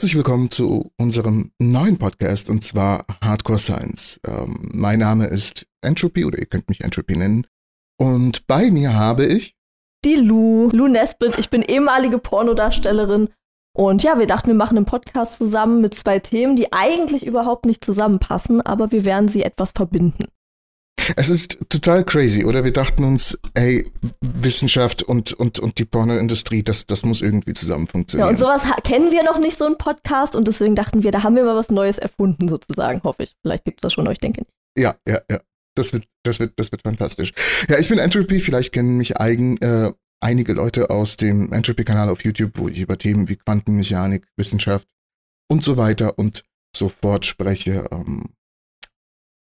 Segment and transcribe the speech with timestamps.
[0.00, 4.18] Herzlich willkommen zu unserem neuen Podcast und zwar Hardcore Science.
[4.26, 7.46] Ähm, mein Name ist Entropy oder ihr könnt mich Entropy nennen.
[7.98, 9.58] Und bei mir habe ich
[10.06, 11.38] die Lou, Lou Nesbitt.
[11.38, 13.28] Ich bin ehemalige Pornodarstellerin.
[13.76, 17.66] Und ja, wir dachten, wir machen einen Podcast zusammen mit zwei Themen, die eigentlich überhaupt
[17.66, 20.28] nicht zusammenpassen, aber wir werden sie etwas verbinden.
[21.16, 22.64] Es ist total crazy, oder?
[22.64, 23.90] Wir dachten uns, ey,
[24.20, 28.28] Wissenschaft und, und, und die Pornoindustrie, das, das muss irgendwie zusammen funktionieren.
[28.28, 31.22] Ja, und sowas kennen wir noch nicht, so einen Podcast, und deswegen dachten wir, da
[31.22, 33.34] haben wir mal was Neues erfunden, sozusagen, hoffe ich.
[33.42, 34.50] Vielleicht gibt es das schon, aber ich denke nicht.
[34.78, 35.40] Ja, ja, ja.
[35.76, 37.32] Das wird, das wird, das wird fantastisch.
[37.68, 42.24] Ja, ich bin Entropy, vielleicht kennen mich eigen, äh, einige Leute aus dem Entropy-Kanal auf
[42.24, 44.86] YouTube, wo ich über Themen wie Quantenmechanik, Wissenschaft
[45.48, 46.44] und so weiter und
[46.76, 47.86] so fort spreche.
[47.90, 48.30] Ähm,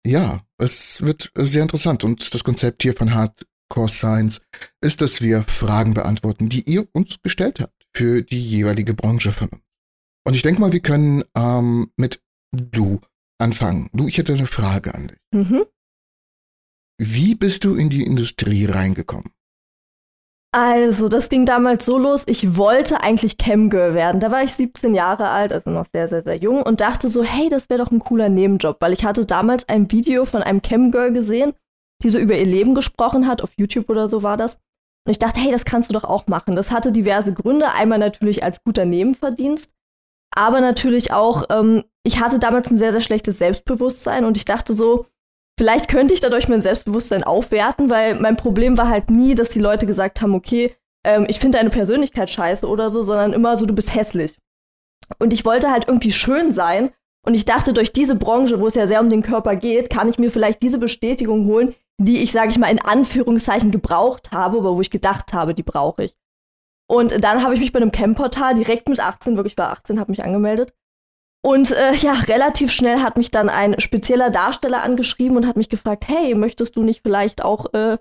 [0.05, 4.41] ja, es wird sehr interessant und das Konzept hier von Hardcore Science
[4.81, 9.49] ist, dass wir Fragen beantworten, die ihr uns gestellt habt für die jeweilige Branche von
[9.49, 9.61] uns.
[10.25, 12.21] Und ich denke mal, wir können ähm, mit
[12.51, 13.01] du
[13.39, 13.89] anfangen.
[13.93, 15.19] Du, ich hätte eine Frage an dich.
[15.31, 15.65] Mhm.
[16.99, 19.31] Wie bist du in die Industrie reingekommen?
[20.53, 22.23] Also, das ging damals so los.
[22.25, 24.19] Ich wollte eigentlich Camgirl werden.
[24.19, 27.23] Da war ich 17 Jahre alt, also noch sehr, sehr, sehr jung und dachte so,
[27.23, 30.61] hey, das wäre doch ein cooler Nebenjob, weil ich hatte damals ein Video von einem
[30.61, 31.53] Camgirl gesehen,
[32.03, 33.41] die so über ihr Leben gesprochen hat.
[33.41, 34.55] Auf YouTube oder so war das.
[35.05, 36.57] Und ich dachte, hey, das kannst du doch auch machen.
[36.57, 37.71] Das hatte diverse Gründe.
[37.71, 39.73] Einmal natürlich als guter Nebenverdienst,
[40.35, 44.73] aber natürlich auch, ähm, ich hatte damals ein sehr, sehr schlechtes Selbstbewusstsein und ich dachte
[44.73, 45.05] so,
[45.57, 49.59] Vielleicht könnte ich dadurch mein Selbstbewusstsein aufwerten, weil mein Problem war halt nie, dass die
[49.59, 53.65] Leute gesagt haben, okay, ähm, ich finde deine Persönlichkeit scheiße oder so, sondern immer so,
[53.65, 54.37] du bist hässlich.
[55.19, 56.91] Und ich wollte halt irgendwie schön sein.
[57.25, 60.09] Und ich dachte, durch diese Branche, wo es ja sehr um den Körper geht, kann
[60.09, 64.57] ich mir vielleicht diese Bestätigung holen, die ich, sage ich mal, in Anführungszeichen gebraucht habe,
[64.57, 66.15] aber wo ich gedacht habe, die brauche ich.
[66.89, 70.11] Und dann habe ich mich bei einem Camp-Portal direkt mit 18, wirklich war 18, habe
[70.11, 70.73] mich angemeldet
[71.43, 75.69] und äh, ja, relativ schnell hat mich dann ein spezieller Darsteller angeschrieben und hat mich
[75.69, 77.97] gefragt, hey, möchtest du nicht vielleicht auch äh,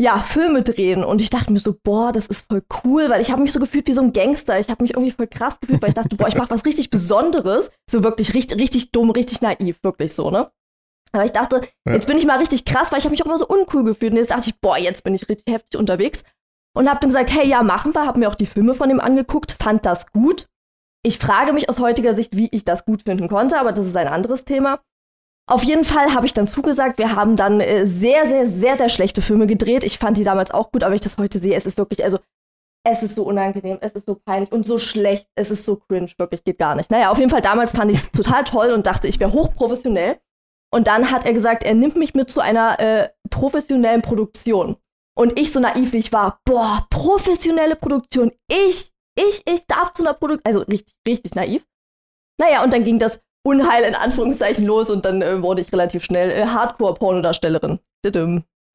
[0.00, 1.02] ja, Filme drehen?
[1.02, 3.58] Und ich dachte mir so, boah, das ist voll cool, weil ich habe mich so
[3.58, 4.60] gefühlt wie so ein Gangster.
[4.60, 6.90] Ich habe mich irgendwie voll krass gefühlt, weil ich dachte, boah, ich mache was richtig
[6.90, 7.70] Besonderes.
[7.90, 10.50] So wirklich richtig, richtig dumm, richtig naiv, wirklich so, ne?
[11.10, 11.92] Aber ich dachte, ja.
[11.92, 14.12] jetzt bin ich mal richtig krass, weil ich habe mich auch immer so uncool gefühlt.
[14.12, 16.22] Und jetzt dachte ich, boah, jetzt bin ich richtig heftig unterwegs.
[16.74, 18.06] Und habe dann gesagt, hey, ja, machen wir.
[18.06, 20.46] Habe mir auch die Filme von ihm angeguckt, fand das gut.
[21.04, 23.96] Ich frage mich aus heutiger Sicht, wie ich das gut finden konnte, aber das ist
[23.96, 24.80] ein anderes Thema.
[25.50, 26.98] Auf jeden Fall habe ich dann zugesagt.
[26.98, 29.82] Wir haben dann äh, sehr, sehr, sehr, sehr schlechte Filme gedreht.
[29.82, 32.18] Ich fand die damals auch gut, aber ich das heute sehe, es ist wirklich, also,
[32.84, 36.10] es ist so unangenehm, es ist so peinlich und so schlecht, es ist so cringe,
[36.18, 36.90] wirklich geht gar nicht.
[36.90, 40.18] Naja, auf jeden Fall damals fand ich es total toll und dachte, ich wäre hochprofessionell.
[40.72, 44.76] Und dann hat er gesagt, er nimmt mich mit zu einer äh, professionellen Produktion.
[45.14, 50.02] Und ich so naiv wie ich war, boah, professionelle Produktion, ich ich, ich darf zu
[50.02, 51.64] einer Produktion, also richtig, richtig naiv.
[52.40, 56.04] Naja, und dann ging das Unheil in Anführungszeichen los und dann äh, wurde ich relativ
[56.04, 57.80] schnell äh, Hardcore-Pornodarstellerin.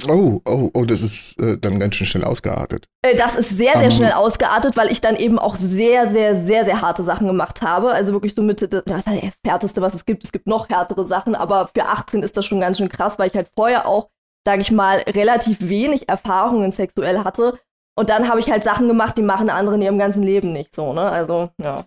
[0.08, 2.86] Oh, oh, oh, das ist äh, dann ganz schön schnell ausgeartet.
[3.02, 3.92] Äh, das ist sehr, sehr um.
[3.92, 7.92] schnell ausgeartet, weil ich dann eben auch sehr, sehr, sehr, sehr harte Sachen gemacht habe.
[7.92, 9.06] Also wirklich so mit, das ist das
[9.44, 10.24] härteste, was es gibt.
[10.24, 13.28] Es gibt noch härtere Sachen, aber für 18 ist das schon ganz schön krass, weil
[13.28, 14.10] ich halt vorher auch,
[14.46, 17.60] sage ich mal, relativ wenig Erfahrungen sexuell hatte
[17.98, 20.76] und dann habe ich halt Sachen gemacht, die machen andere in ihrem ganzen Leben nicht
[20.76, 21.02] so, ne?
[21.02, 21.86] Also, ja.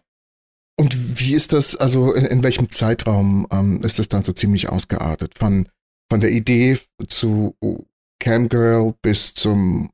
[0.76, 4.68] Und wie ist das, also in, in welchem Zeitraum ähm, ist das dann so ziemlich
[4.68, 5.38] ausgeartet?
[5.38, 5.68] Von,
[6.10, 7.54] von der Idee zu
[8.18, 9.90] Camgirl bis zum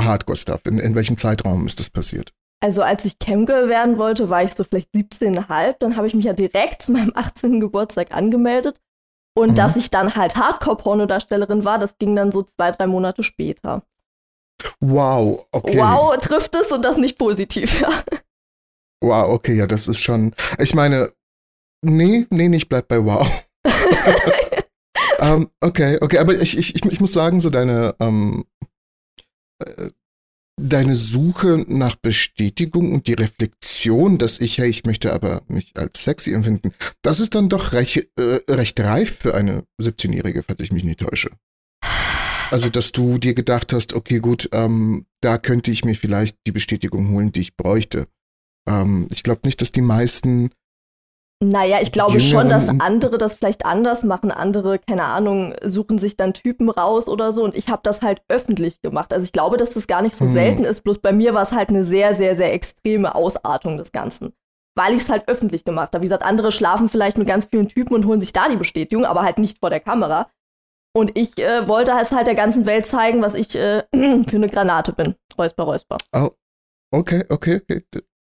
[0.00, 0.62] Hardcore-Stuff.
[0.66, 2.32] In, in welchem Zeitraum ist das passiert?
[2.60, 5.76] Also als ich Camgirl werden wollte, war ich so vielleicht 17,5.
[5.78, 7.60] Dann habe ich mich ja direkt zu meinem 18.
[7.60, 8.80] Geburtstag angemeldet.
[9.38, 9.54] Und mhm.
[9.54, 13.84] dass ich dann halt Hardcore-Pornodarstellerin war, das ging dann so zwei, drei Monate später.
[14.80, 15.78] Wow, okay.
[15.78, 18.04] Wow trifft es und das nicht positiv, ja.
[19.02, 20.34] Wow, okay, ja, das ist schon.
[20.58, 21.10] Ich meine,
[21.82, 23.26] nee, nee, nicht bleib bei wow.
[23.64, 23.72] um,
[25.20, 28.44] ähm, okay, okay, aber ich, ich, ich, muss sagen, so deine, ähm,
[29.64, 29.90] äh,
[30.60, 36.02] deine Suche nach Bestätigung und die Reflexion, dass ich, hey, ich möchte aber mich als
[36.02, 40.72] sexy empfinden, das ist dann doch recht, äh, recht reif für eine 17-Jährige, falls ich
[40.72, 41.30] mich nicht täusche.
[42.50, 46.52] Also, dass du dir gedacht hast, okay, gut, ähm, da könnte ich mir vielleicht die
[46.52, 48.06] Bestätigung holen, die ich bräuchte.
[48.68, 50.50] Ähm, ich glaube nicht, dass die meisten.
[51.42, 54.30] Naja, ich glaube schon, dass andere das vielleicht anders machen.
[54.30, 57.44] Andere, keine Ahnung, suchen sich dann Typen raus oder so.
[57.44, 59.14] Und ich habe das halt öffentlich gemacht.
[59.14, 60.32] Also ich glaube, dass das gar nicht so hm.
[60.32, 60.82] selten ist.
[60.84, 64.34] Bloß bei mir war es halt eine sehr, sehr, sehr extreme Ausartung des Ganzen.
[64.76, 66.02] Weil ich es halt öffentlich gemacht habe.
[66.02, 69.06] Wie gesagt, andere schlafen vielleicht mit ganz vielen Typen und holen sich da die Bestätigung,
[69.06, 70.28] aber halt nicht vor der Kamera.
[70.92, 74.48] Und ich äh, wollte es halt der ganzen Welt zeigen, was ich äh, für eine
[74.48, 75.14] Granate bin.
[75.38, 75.98] Räusper, räusper.
[76.12, 76.30] Oh,
[76.92, 77.82] okay, okay, okay.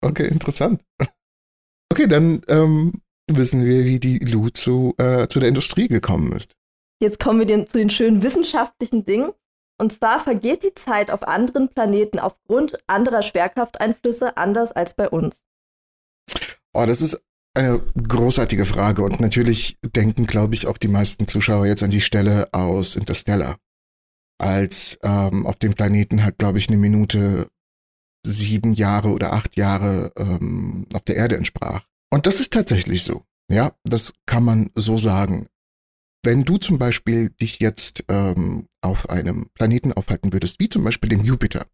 [0.03, 0.83] Okay, interessant.
[1.91, 6.55] Okay, dann ähm, wissen wir, wie die Lu zu, äh, zu der Industrie gekommen ist.
[7.01, 9.33] Jetzt kommen wir den, zu den schönen wissenschaftlichen Dingen.
[9.77, 15.43] Und zwar vergeht die Zeit auf anderen Planeten aufgrund anderer Schwerkrafteinflüsse anders als bei uns.
[16.73, 17.21] Oh, das ist
[17.53, 22.01] eine großartige Frage und natürlich denken, glaube ich, auch die meisten Zuschauer jetzt an die
[22.01, 23.57] Stelle aus Interstellar.
[24.39, 27.49] Als ähm, auf dem Planeten halt, glaube ich, eine Minute
[28.25, 31.85] sieben Jahre oder acht Jahre ähm, auf der Erde entsprach.
[32.11, 33.23] Und das ist tatsächlich so.
[33.51, 35.47] Ja, das kann man so sagen.
[36.23, 41.09] Wenn du zum Beispiel dich jetzt ähm, auf einem Planeten aufhalten würdest, wie zum Beispiel
[41.09, 41.65] dem Jupiter,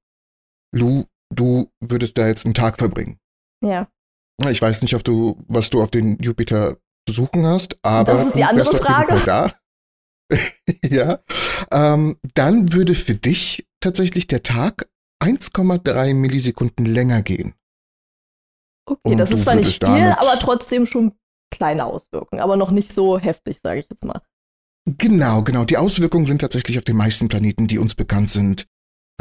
[0.73, 3.19] Lu, du würdest da jetzt einen Tag verbringen.
[3.61, 3.89] Ja.
[4.49, 8.27] Ich weiß nicht, ob du, was du auf den Jupiter zu suchen hast, aber das
[8.27, 9.21] ist die andere Frage.
[9.25, 9.53] Da.
[10.83, 11.19] ja.
[11.71, 14.89] Ähm, dann würde für dich tatsächlich der Tag
[15.23, 17.53] 1,3 Millisekunden länger gehen.
[18.85, 21.13] Okay, Und das ist zwar nicht viel, aber trotzdem schon
[21.51, 24.21] kleine Auswirkungen, aber noch nicht so heftig, sage ich jetzt mal.
[24.85, 25.65] Genau, genau.
[25.65, 28.67] Die Auswirkungen sind tatsächlich auf den meisten Planeten, die uns bekannt sind,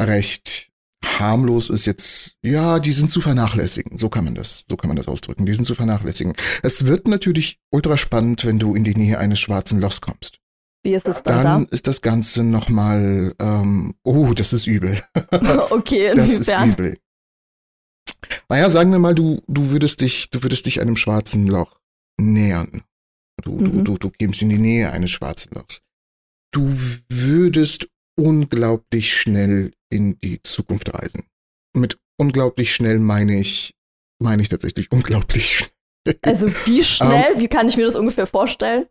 [0.01, 0.56] recht
[1.03, 3.97] harmlos ist jetzt, ja, die sind zu vernachlässigen.
[3.97, 5.45] So kann man das, so kann man das ausdrücken.
[5.45, 6.33] Die sind zu vernachlässigen.
[6.63, 10.39] Es wird natürlich ultra spannend, wenn du in die Nähe eines schwarzen Lochs kommst.
[10.83, 11.43] Wie ist es dann?
[11.43, 11.71] Dann da?
[11.71, 15.01] ist das Ganze nochmal, ähm, oh, das ist übel.
[15.69, 16.97] okay, das ist übel.
[18.49, 21.79] Naja, sagen wir mal, du, du würdest dich, du würdest dich einem schwarzen Loch
[22.17, 22.83] nähern.
[23.43, 23.63] Du, mhm.
[23.63, 25.81] du, du, du kämst in die Nähe eines schwarzen Lochs.
[26.51, 26.73] Du
[27.09, 31.27] würdest unglaublich schnell in die Zukunft reisen.
[31.75, 33.75] Mit unglaublich schnell meine ich,
[34.21, 36.17] meine ich tatsächlich unglaublich schnell.
[36.21, 37.33] Also wie schnell?
[37.33, 38.87] Um, wie kann ich mir das ungefähr vorstellen?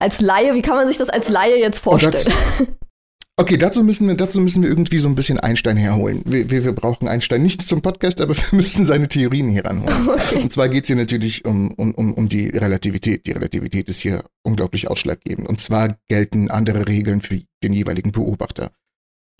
[0.00, 2.12] Als Laie, wie kann man sich das als Laie jetzt vorstellen?
[2.12, 2.26] Das,
[3.40, 6.22] Okay, dazu müssen wir, dazu müssen wir irgendwie so ein bisschen Einstein herholen.
[6.26, 10.08] Wir, wir, wir brauchen Einstein nicht zum Podcast, aber wir müssen seine Theorien hier ranholen.
[10.08, 10.42] Okay.
[10.42, 13.26] Und zwar geht es hier natürlich um, um, um, um die Relativität.
[13.26, 15.48] Die Relativität ist hier unglaublich ausschlaggebend.
[15.48, 18.70] Und zwar gelten andere Regeln für den jeweiligen Beobachter.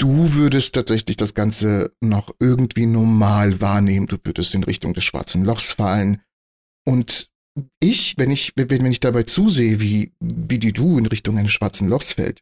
[0.02, 4.08] Du würdest tatsächlich das Ganze noch irgendwie normal wahrnehmen.
[4.08, 6.20] Du würdest in Richtung des schwarzen Lochs fallen.
[6.84, 7.30] Und
[7.78, 11.52] ich, wenn ich, wenn, wenn ich dabei zusehe, wie, wie die Du in Richtung eines
[11.52, 12.40] schwarzen Lochs fällt,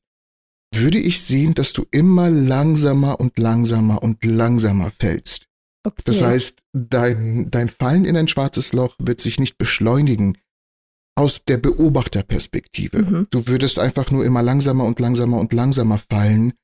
[0.74, 5.44] würde ich sehen, dass du immer langsamer und langsamer und langsamer fällst.
[5.84, 6.00] Okay.
[6.06, 10.38] Das heißt, dein, dein Fallen in ein schwarzes Loch wird sich nicht beschleunigen
[11.14, 13.02] aus der Beobachterperspektive.
[13.02, 13.26] Mhm.
[13.28, 16.54] Du würdest einfach nur immer langsamer und langsamer und langsamer fallen,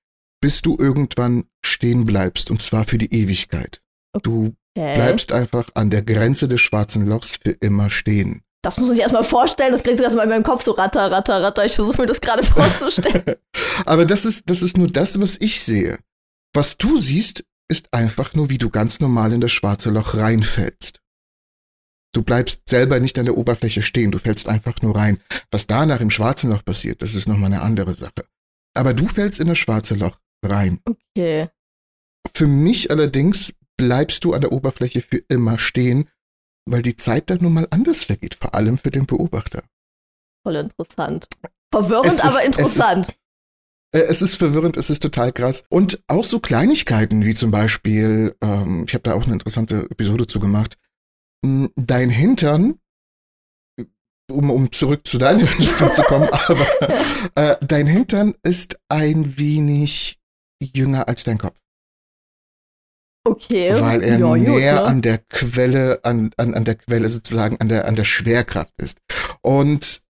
[0.47, 3.83] bis du irgendwann stehen bleibst, und zwar für die Ewigkeit.
[4.13, 4.23] Okay.
[4.23, 8.43] Du bleibst einfach an der Grenze des schwarzen Lochs für immer stehen.
[8.63, 11.43] Das muss sich erstmal vorstellen, das klingt so erstmal in meinem Kopf so ratter, ratter,
[11.43, 11.65] ratter.
[11.65, 13.25] Ich versuche mir das gerade vorzustellen.
[13.87, 15.99] Aber das ist, das ist nur das, was ich sehe.
[16.55, 21.01] Was du siehst, ist einfach nur, wie du ganz normal in das schwarze Loch reinfällst.
[22.15, 25.19] Du bleibst selber nicht an der Oberfläche stehen, du fällst einfach nur rein.
[25.51, 28.29] Was danach im schwarzen Loch passiert, das ist nochmal eine andere Sache.
[28.75, 30.81] Aber du fällst in das schwarze Loch rein.
[30.85, 31.49] Okay.
[32.35, 36.09] Für mich allerdings bleibst du an der Oberfläche für immer stehen
[36.67, 39.63] weil die Zeit dann nun mal anders vergeht, vor allem für den Beobachter.
[40.45, 41.29] Voll interessant.
[41.73, 43.07] Verwirrend, ist, aber interessant.
[43.93, 45.65] Es ist, äh, es ist verwirrend, es ist total krass.
[45.69, 50.27] Und auch so Kleinigkeiten wie zum Beispiel, ähm, ich habe da auch eine interessante Episode
[50.27, 50.77] zu gemacht,
[51.45, 52.79] hm, dein Hintern,
[54.29, 56.67] um, um zurück zu deiner Liste zu kommen, aber
[57.37, 60.19] äh, dein Hintern ist ein wenig
[60.61, 61.57] jünger als dein Kopf.
[63.25, 63.81] Okay.
[63.81, 67.69] Weil er ja, näher gut, an der Quelle, an, an, an der Quelle sozusagen, an
[67.69, 68.99] der, an der Schwerkraft ist.
[69.43, 70.03] Und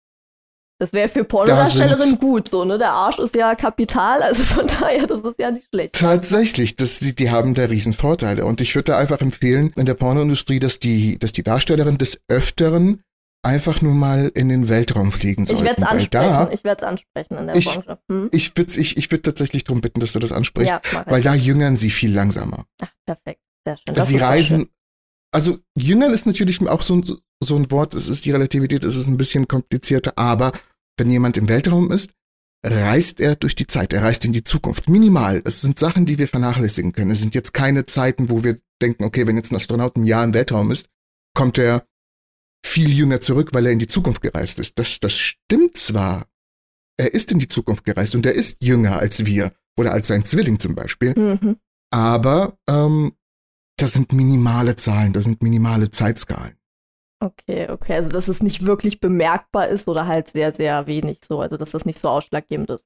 [0.80, 2.78] das wäre für Pornodarstellerin gut, so, ne?
[2.78, 5.94] Der Arsch ist ja Kapital, also von daher, das ist ja nicht schlecht.
[5.94, 8.44] Tatsächlich, das, die, die haben da riesen Vorteile.
[8.44, 12.20] Und ich würde da einfach empfehlen, in der Pornoindustrie, dass die, dass die Darstellerin des
[12.28, 13.04] Öfteren
[13.44, 15.62] einfach nur mal in den Weltraum fliegen sollten.
[15.62, 16.10] Ich werde es ansprechen.
[16.10, 17.98] Da, ich werde es ansprechen in der ich, Branche.
[18.08, 18.28] Hm?
[18.32, 21.34] Ich würde ich, ich würd tatsächlich darum bitten, dass du das ansprichst, ja, weil da
[21.34, 22.66] jüngern sie viel langsamer.
[22.82, 23.40] Ach, perfekt.
[23.66, 23.94] Sehr schön.
[23.94, 24.68] Das sie reisen.
[25.32, 27.02] Also jüngern ist natürlich auch so,
[27.42, 30.52] so ein Wort, es ist die Relativität, es ist ein bisschen komplizierter, aber
[30.96, 32.12] wenn jemand im Weltraum ist,
[32.64, 34.88] reist er durch die Zeit, er reist in die Zukunft.
[34.88, 35.42] Minimal.
[35.44, 37.10] Es sind Sachen, die wir vernachlässigen können.
[37.10, 40.24] Es sind jetzt keine Zeiten, wo wir denken, okay, wenn jetzt ein Astronaut ein Jahr
[40.24, 40.88] im Weltraum ist,
[41.36, 41.84] kommt er
[42.64, 44.78] viel jünger zurück, weil er in die Zukunft gereist ist.
[44.78, 46.26] Das, das stimmt zwar.
[46.96, 50.24] Er ist in die Zukunft gereist und er ist jünger als wir oder als sein
[50.24, 51.12] Zwilling zum Beispiel.
[51.16, 51.56] Mhm.
[51.90, 53.12] Aber ähm,
[53.76, 56.56] das sind minimale Zahlen, das sind minimale Zeitskalen.
[57.20, 57.94] Okay, okay.
[57.94, 61.40] Also, dass es nicht wirklich bemerkbar ist oder halt sehr, sehr wenig so.
[61.40, 62.84] Also, dass das nicht so ausschlaggebend ist.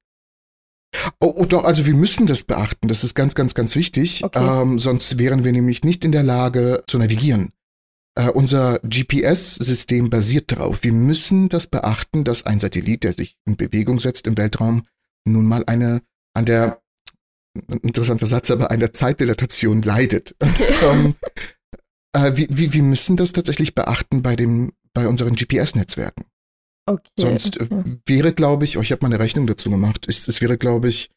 [1.19, 2.87] Oh, oh doch, also wir müssen das beachten.
[2.87, 4.23] Das ist ganz, ganz, ganz wichtig.
[4.23, 4.61] Okay.
[4.61, 7.53] Ähm, sonst wären wir nämlich nicht in der Lage zu navigieren.
[8.19, 10.83] Äh, unser GPS-System basiert darauf.
[10.83, 14.85] Wir müssen das beachten, dass ein Satellit, der sich in Bewegung setzt im Weltraum,
[15.25, 16.01] nun mal eine
[16.35, 16.81] an der
[17.81, 20.35] interessanter Satz, aber an der Zeitdilatation leidet.
[20.39, 20.73] Okay.
[20.83, 21.15] ähm,
[22.13, 26.25] äh, wir, wir, wir müssen das tatsächlich beachten bei dem, bei unseren GPS-Netzwerken.
[26.87, 27.99] Okay, Sonst okay.
[28.05, 30.89] wäre, glaube ich, oh, ich habe mal eine Rechnung dazu gemacht, es, es wäre, glaube
[30.89, 31.09] ich,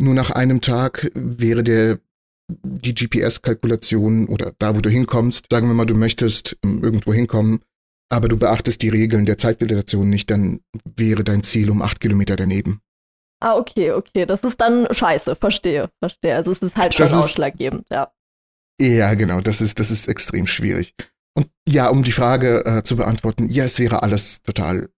[0.00, 2.00] nur nach einem Tag wäre der
[2.48, 7.60] die GPS-Kalkulation oder da, wo du hinkommst, sagen wir mal, du möchtest ähm, irgendwo hinkommen,
[8.10, 10.60] aber du beachtest die Regeln der Zeitdilatation nicht, dann
[10.96, 12.80] wäre dein Ziel um acht Kilometer daneben.
[13.40, 14.26] Ah, okay, okay.
[14.26, 16.34] Das ist dann scheiße, verstehe, verstehe.
[16.34, 18.10] Also es ist halt schon das ausschlaggebend, ist, ja.
[18.80, 20.94] Ja, genau, das ist, das ist extrem schwierig.
[21.34, 24.90] Und ja, um die Frage äh, zu beantworten, ja, es wäre alles total.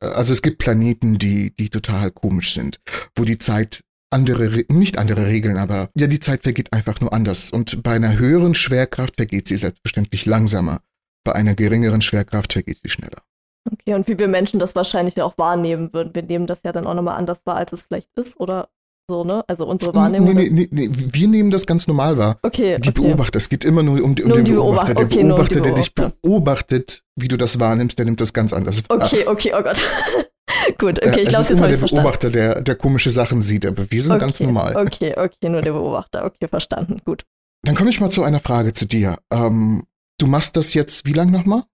[0.00, 2.80] Äh, also es gibt Planeten, die, die total komisch sind,
[3.16, 3.82] wo die Zeit
[4.12, 7.50] andere, nicht andere Regeln, aber ja, die Zeit vergeht einfach nur anders.
[7.50, 10.80] Und bei einer höheren Schwerkraft vergeht sie selbstverständlich langsamer.
[11.24, 13.22] Bei einer geringeren Schwerkraft vergeht sie schneller.
[13.70, 16.14] Okay, und wie wir Menschen das wahrscheinlich auch wahrnehmen würden.
[16.14, 18.68] Wir nehmen das ja dann auch nochmal anders wahr, als es vielleicht ist, oder
[19.08, 19.44] so, ne?
[19.46, 20.34] Also unsere Wahrnehmung.
[20.34, 22.38] Nee, nee, nee, nee, wir nehmen das ganz normal wahr.
[22.42, 22.78] Okay.
[22.80, 23.00] Die okay.
[23.00, 24.94] Beobachter, es geht immer nur um, um nur den Beobachter.
[24.94, 28.82] Der okay, Beobachter, der dich beobachtet, wie du das wahrnimmst, der nimmt das ganz anders
[28.88, 29.02] wahr.
[29.02, 29.80] Okay, okay, oh Gott.
[30.78, 33.90] Gut, okay, ich glaube, jetzt habe ich der Beobachter, der, der komische Sachen sieht, aber
[33.90, 34.76] wir sind okay, ganz normal.
[34.76, 36.24] Okay, okay, nur der Beobachter.
[36.24, 36.98] Okay, verstanden.
[37.04, 37.24] Gut.
[37.64, 39.18] Dann komme ich mal zu einer Frage zu dir.
[39.32, 39.84] Ähm,
[40.18, 41.64] du machst das jetzt wie lange nochmal?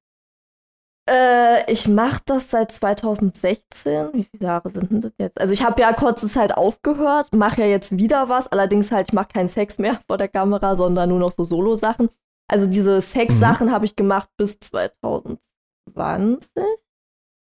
[1.08, 4.10] Äh, ich mache das seit 2016.
[4.12, 5.40] Wie viele Jahre sind denn das jetzt?
[5.40, 8.48] Also ich habe ja kurze Zeit aufgehört, mache ja jetzt wieder was.
[8.48, 12.10] Allerdings halt, ich mache keinen Sex mehr vor der Kamera, sondern nur noch so Solo-Sachen.
[12.50, 13.72] Also diese Sex-Sachen mhm.
[13.72, 15.38] habe ich gemacht bis 2020.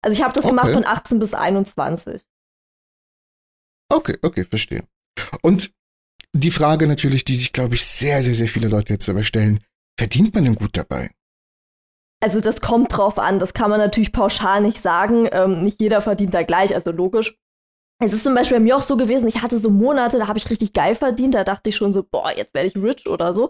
[0.02, 0.56] Also ich habe das okay.
[0.56, 2.22] gemacht von 18 bis 21.
[3.92, 4.84] Okay, okay, verstehe.
[5.42, 5.72] Und
[6.34, 9.64] die Frage natürlich, die sich, glaube ich, sehr, sehr, sehr viele Leute jetzt aber stellen,
[9.98, 11.10] verdient man denn gut dabei?
[12.22, 15.28] Also das kommt drauf an, das kann man natürlich pauschal nicht sagen.
[15.32, 17.36] Ähm, nicht jeder verdient da gleich, also logisch.
[18.02, 20.38] Es ist zum Beispiel bei mir auch so gewesen, ich hatte so Monate, da habe
[20.38, 23.34] ich richtig geil verdient, da dachte ich schon so, boah, jetzt werde ich rich oder
[23.36, 23.50] so.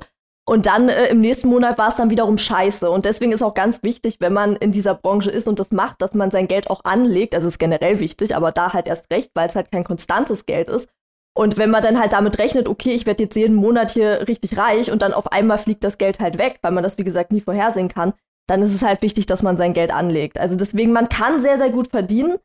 [0.50, 2.90] Und dann äh, im nächsten Monat war es dann wiederum scheiße.
[2.90, 6.02] Und deswegen ist auch ganz wichtig, wenn man in dieser Branche ist und das macht,
[6.02, 7.36] dass man sein Geld auch anlegt.
[7.36, 10.68] Also ist generell wichtig, aber da halt erst recht, weil es halt kein konstantes Geld
[10.68, 10.90] ist.
[11.38, 14.58] Und wenn man dann halt damit rechnet, okay, ich werde jetzt jeden Monat hier richtig
[14.58, 17.32] reich und dann auf einmal fliegt das Geld halt weg, weil man das wie gesagt
[17.32, 18.14] nie vorhersehen kann,
[18.48, 20.40] dann ist es halt wichtig, dass man sein Geld anlegt.
[20.40, 22.38] Also deswegen, man kann sehr, sehr gut verdienen,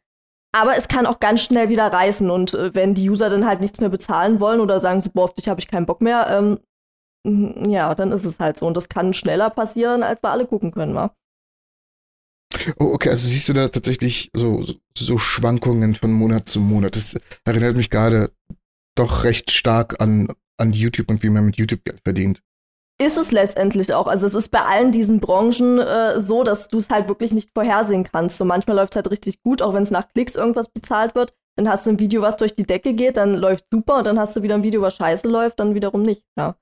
[0.53, 2.31] aber es kann auch ganz schnell wieder reißen.
[2.31, 5.25] Und äh, wenn die User dann halt nichts mehr bezahlen wollen oder sagen, so, boah,
[5.25, 6.59] auf dich habe ich keinen Bock mehr, ähm,
[7.25, 8.67] ja, dann ist es halt so.
[8.67, 11.15] Und das kann schneller passieren, als wir alle gucken können, wa?
[12.79, 16.97] Oh, okay, also siehst du da tatsächlich so, so, so Schwankungen von Monat zu Monat.
[16.97, 18.31] Das erinnert mich gerade
[18.97, 22.41] doch recht stark an, an YouTube und wie man mit YouTube Geld verdient
[23.01, 24.07] ist es letztendlich auch.
[24.07, 27.51] Also es ist bei allen diesen Branchen äh, so, dass du es halt wirklich nicht
[27.53, 28.39] vorhersehen kannst.
[28.39, 31.35] So manchmal läuft es halt richtig gut, auch wenn es nach Klicks irgendwas bezahlt wird.
[31.57, 34.19] Dann hast du ein Video, was durch die Decke geht, dann läuft super und dann
[34.19, 36.25] hast du wieder ein Video, was scheiße läuft, dann wiederum nicht.
[36.37, 36.57] Ja.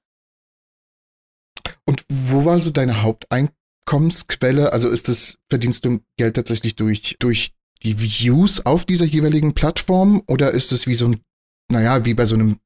[1.89, 4.73] Und wo war so deine Haupteinkommensquelle?
[4.73, 10.23] Also ist das, verdienst du Geld tatsächlich durch, durch die Views auf dieser jeweiligen Plattform
[10.29, 11.21] oder ist es wie so ein,
[11.71, 12.59] naja, wie bei so einem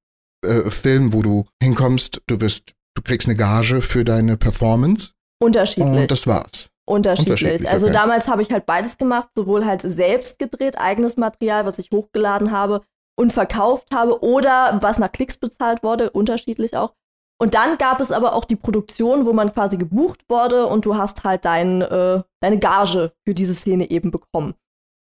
[0.45, 5.13] äh, Film, wo du hinkommst, du wirst du kriegst eine Gage für deine Performance.
[5.39, 6.01] Unterschiedlich.
[6.03, 6.69] Und das war's.
[6.87, 7.43] Unterschiedlich.
[7.43, 7.95] Unterschiedlich also okay.
[7.95, 12.53] damals habe ich halt beides gemacht, sowohl halt selbst gedreht, eigenes Material, was ich hochgeladen
[12.53, 12.83] habe
[13.17, 16.95] und verkauft habe oder was nach Klicks bezahlt wurde, unterschiedlich auch.
[17.39, 20.97] Und dann gab es aber auch die Produktion, wo man quasi gebucht wurde und du
[20.97, 24.55] hast halt dein, äh, deine Gage für diese Szene eben bekommen.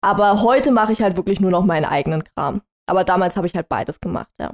[0.01, 2.61] Aber heute mache ich halt wirklich nur noch meinen eigenen Kram.
[2.87, 4.53] Aber damals habe ich halt beides gemacht, ja.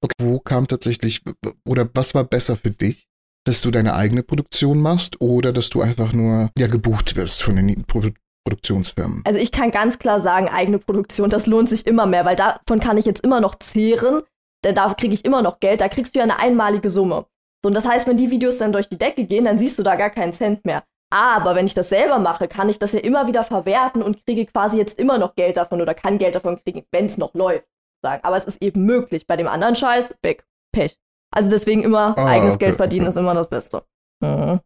[0.00, 1.22] Okay, wo kam tatsächlich,
[1.66, 3.06] oder was war besser für dich?
[3.44, 7.56] Dass du deine eigene Produktion machst oder dass du einfach nur ja gebucht wirst von
[7.56, 8.10] den Produ
[8.44, 9.22] Produktionsfirmen?
[9.24, 12.80] Also ich kann ganz klar sagen, eigene Produktion, das lohnt sich immer mehr, weil davon
[12.80, 14.22] kann ich jetzt immer noch zehren,
[14.64, 17.26] denn da kriege ich immer noch Geld, da kriegst du ja eine einmalige Summe.
[17.62, 19.82] So, und das heißt, wenn die Videos dann durch die Decke gehen, dann siehst du
[19.82, 20.84] da gar keinen Cent mehr.
[21.12, 24.44] Aber wenn ich das selber mache, kann ich das ja immer wieder verwerten und kriege
[24.46, 27.66] quasi jetzt immer noch Geld davon oder kann Geld davon kriegen, wenn es noch läuft
[28.02, 28.24] sagen.
[28.24, 29.26] Aber es ist eben möglich.
[29.26, 30.44] Bei dem anderen Scheiß, weg.
[30.72, 30.98] Pech.
[31.34, 33.82] Also deswegen immer ah, eigenes okay, Geld verdienen ist immer das Beste.
[34.20, 34.60] Mhm.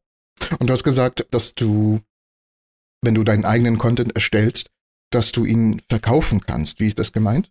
[0.58, 2.00] Und du hast gesagt, dass du,
[3.02, 4.70] wenn du deinen eigenen Content erstellst,
[5.10, 6.80] dass du ihn verkaufen kannst.
[6.80, 7.50] Wie ist das gemeint?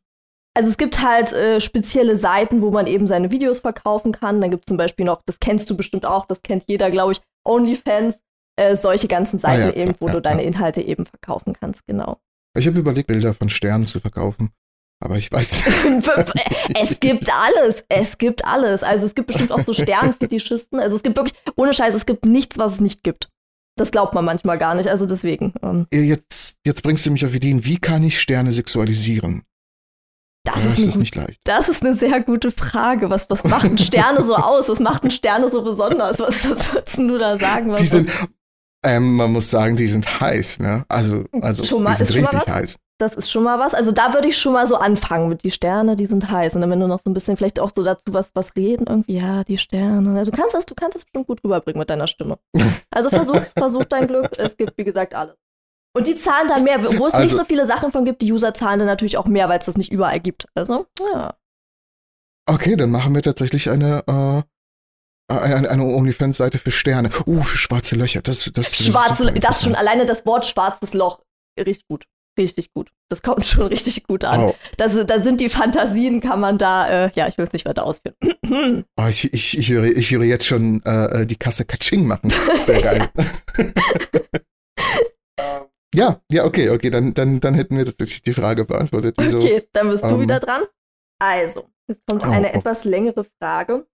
[0.56, 4.42] Also es gibt halt äh, spezielle Seiten, wo man eben seine Videos verkaufen kann.
[4.42, 7.14] Dann gibt es zum Beispiel noch, das kennst du bestimmt auch, das kennt jeder, glaube
[7.14, 8.20] ich, OnlyFans,
[8.58, 11.54] äh, solche ganzen ah Seiten ah, ja, eben, wo ja, du deine Inhalte eben verkaufen
[11.54, 12.18] kannst, genau.
[12.58, 14.52] Ich habe überlegt, Bilder von Sternen zu verkaufen.
[15.02, 15.64] Aber ich weiß.
[16.76, 17.86] es gibt alles.
[17.88, 18.84] Es gibt alles.
[18.84, 20.80] Also es gibt bestimmt auch so Sternfetischisten.
[20.80, 23.30] Also es gibt wirklich, ohne Scheiß, es gibt nichts, was es nicht gibt.
[23.78, 25.54] das glaubt man manchmal gar nicht, also deswegen.
[25.64, 25.88] Ähm.
[25.94, 29.44] Jetzt, jetzt bringst du mich auf Ideen, wie kann ich Sterne sexualisieren?
[30.54, 31.40] Das, ja, ist, ist nicht leicht.
[31.44, 33.10] Das ist eine sehr gute Frage.
[33.10, 34.70] Was, was macht ein Sterne so aus?
[34.70, 36.20] Was macht ein Sterne so besonders?
[36.20, 37.74] Was, was würdest du da sagen?
[37.74, 38.10] die sind,
[38.84, 40.86] ähm, man muss sagen, die sind heiß, ne?
[40.88, 42.78] Also, also schon mal, die sind richtig heiß.
[42.98, 43.74] Das ist schon mal was.
[43.74, 46.56] Also da würde ich schon mal so anfangen mit die Sterne, die sind heiß.
[46.56, 48.88] Und dann wenn du noch so ein bisschen vielleicht auch so dazu was, was reden,
[48.88, 50.18] irgendwie, ja, die Sterne.
[50.18, 52.40] Also du kannst das, du kannst das bestimmt gut rüberbringen mit deiner Stimme.
[52.92, 54.32] Also versuch, versuch dein Glück.
[54.38, 55.36] Es gibt, wie gesagt, alles.
[55.96, 58.32] Und die zahlen dann mehr, wo es also, nicht so viele Sachen von gibt, die
[58.32, 60.48] User zahlen dann natürlich auch mehr, weil es das nicht überall gibt.
[60.54, 61.36] Also, ja.
[62.48, 64.44] Okay, dann machen wir tatsächlich eine, äh,
[65.34, 67.10] eine, eine OnlyFans-Seite für Sterne.
[67.26, 68.22] Uh, für schwarze Löcher.
[68.22, 71.22] Das, das, schwarze, das, das schon alleine das Wort schwarzes Loch.
[71.60, 72.06] Richtig gut.
[72.38, 72.90] Richtig gut.
[73.10, 74.42] Das kommt schon richtig gut an.
[74.42, 74.56] Oh.
[74.78, 77.84] Das, da sind die Fantasien, kann man da, äh, ja, ich will es nicht weiter
[77.84, 78.16] ausführen.
[78.98, 82.32] oh, ich, ich, ich, höre, ich höre jetzt schon äh, äh die Kasse Katsching machen.
[82.62, 83.10] Sehr geil.
[85.94, 89.16] Ja, ja, okay, okay, dann, dann, dann hätten wir tatsächlich die Frage beantwortet.
[89.18, 90.64] Wieso, okay, dann bist ähm, du wieder dran.
[91.20, 92.58] Also, jetzt kommt oh, eine oh.
[92.58, 93.88] etwas längere Frage.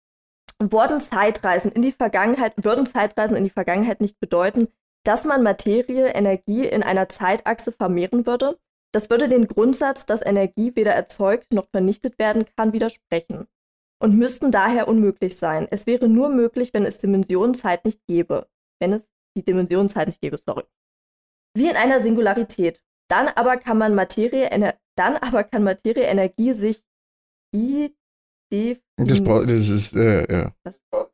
[0.58, 4.68] Wurden Zeitreisen in die Vergangenheit, würden Zeitreisen in die Vergangenheit nicht bedeuten,
[5.04, 8.58] dass man Materie, Energie in einer Zeitachse vermehren würde?
[8.92, 13.49] Das würde den Grundsatz, dass Energie weder erzeugt noch vernichtet werden kann, widersprechen
[14.00, 15.66] und müssten daher unmöglich sein.
[15.70, 18.49] Es wäre nur möglich, wenn es Dimensionenzeit nicht gäbe.
[18.80, 20.64] Wenn es die Dimensionenzeit nicht gäbe, sorry
[21.54, 22.82] wie in einer Singularität.
[23.11, 24.49] Dann aber kann man Materie,
[24.97, 26.82] dann aber kann Materie Energie sich
[28.97, 30.52] das, das ist, äh, ja.
[30.90, 31.09] Okay.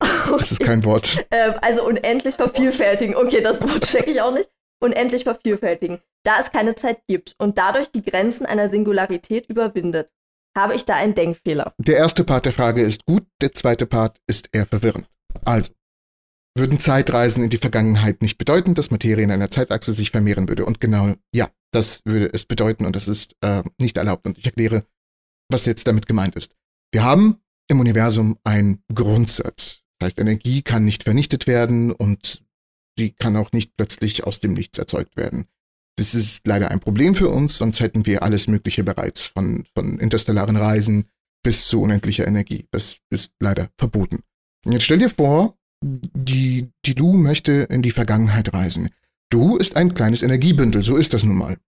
[0.38, 1.26] Das ist kein Wort.
[1.30, 3.14] Ähm, also unendlich vervielfältigen.
[3.14, 4.50] Okay, das Wort checke ich auch nicht.
[4.82, 6.00] Unendlich vervielfältigen.
[6.24, 10.12] Da es keine Zeit gibt und dadurch die Grenzen einer Singularität überwindet,
[10.56, 11.74] habe ich da einen Denkfehler.
[11.78, 15.06] Der erste Part der Frage ist gut, der zweite Part ist eher verwirrend.
[15.44, 15.72] Also,
[16.56, 20.64] würden Zeitreisen in die Vergangenheit nicht bedeuten, dass Materie in einer Zeitachse sich vermehren würde.
[20.64, 24.26] Und genau, ja, das würde es bedeuten und das ist äh, nicht erlaubt.
[24.26, 24.84] Und ich erkläre,
[25.48, 26.54] was jetzt damit gemeint ist.
[26.92, 29.82] Wir haben im Universum einen Grundsatz.
[29.98, 32.42] Das heißt, Energie kann nicht vernichtet werden und
[32.98, 35.46] sie kann auch nicht plötzlich aus dem Nichts erzeugt werden.
[35.96, 39.98] Das ist leider ein Problem für uns, sonst hätten wir alles Mögliche bereits, von, von
[39.98, 41.08] interstellaren Reisen
[41.44, 42.66] bis zu unendlicher Energie.
[42.70, 44.22] Das ist leider verboten.
[44.64, 48.90] Und jetzt stell dir vor, die, die Du möchte in die Vergangenheit reisen.
[49.30, 51.58] Du ist ein kleines Energiebündel, so ist das nun mal.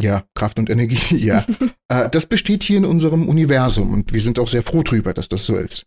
[0.00, 1.46] Ja, Kraft und Energie, ja.
[1.88, 5.28] äh, das besteht hier in unserem Universum und wir sind auch sehr froh drüber, dass
[5.28, 5.86] das so ist.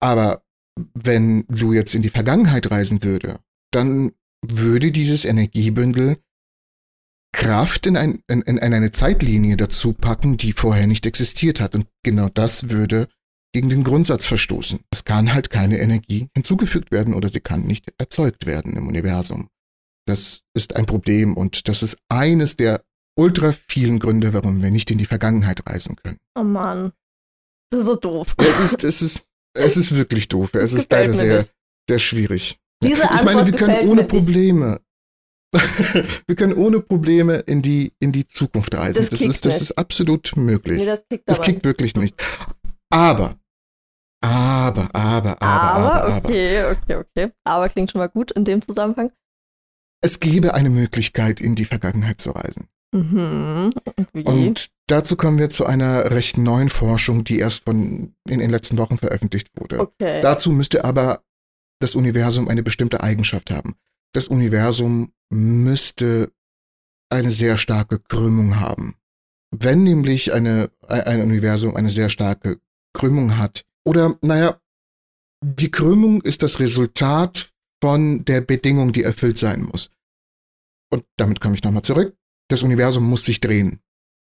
[0.00, 0.42] Aber
[0.94, 4.12] wenn du jetzt in die Vergangenheit reisen würde, dann
[4.44, 6.18] würde dieses Energiebündel
[7.34, 11.74] Kraft in, ein, in, in eine Zeitlinie dazu packen, die vorher nicht existiert hat.
[11.74, 13.08] Und genau das würde
[13.52, 14.80] gegen den Grundsatz verstoßen.
[14.90, 19.48] Es kann halt keine Energie hinzugefügt werden oder sie kann nicht erzeugt werden im Universum.
[20.06, 22.82] Das ist ein Problem und das ist eines der
[23.16, 26.18] ultra vielen Gründe, warum wir nicht in die Vergangenheit reisen können.
[26.34, 26.92] Oh Mann.
[27.70, 28.34] Das ist so doof.
[28.38, 30.50] Es ist, es ist, es ist wirklich doof.
[30.54, 31.46] Es das ist leider sehr,
[31.88, 32.58] sehr schwierig.
[32.82, 34.80] Diese ich meine, wir können ohne Probleme,
[36.26, 38.98] wir können ohne Probleme in die, in die Zukunft reisen.
[38.98, 40.78] Das, das ist, das ist absolut möglich.
[40.78, 42.16] Nee, das kickt, das kickt wirklich nicht.
[42.90, 43.38] Aber
[44.22, 46.16] aber, aber, aber, aber, aber.
[46.28, 47.32] Okay, okay, okay.
[47.44, 49.10] Aber klingt schon mal gut in dem Zusammenhang.
[50.00, 52.68] Es gäbe eine Möglichkeit, in die Vergangenheit zu reisen.
[52.92, 53.70] Mhm.
[54.12, 58.50] Und, Und dazu kommen wir zu einer recht neuen Forschung, die erst von in den
[58.50, 59.80] letzten Wochen veröffentlicht wurde.
[59.80, 60.20] Okay.
[60.20, 61.22] Dazu müsste aber
[61.80, 63.76] das Universum eine bestimmte Eigenschaft haben.
[64.12, 66.30] Das Universum müsste
[67.10, 68.96] eine sehr starke Krümmung haben.
[69.50, 72.58] Wenn nämlich eine, ein Universum eine sehr starke
[72.94, 74.60] Krümmung hat, oder, naja,
[75.44, 79.90] die Krümmung ist das Resultat von der Bedingung, die erfüllt sein muss.
[80.90, 82.16] Und damit komme ich nochmal zurück.
[82.48, 83.80] Das Universum muss sich drehen.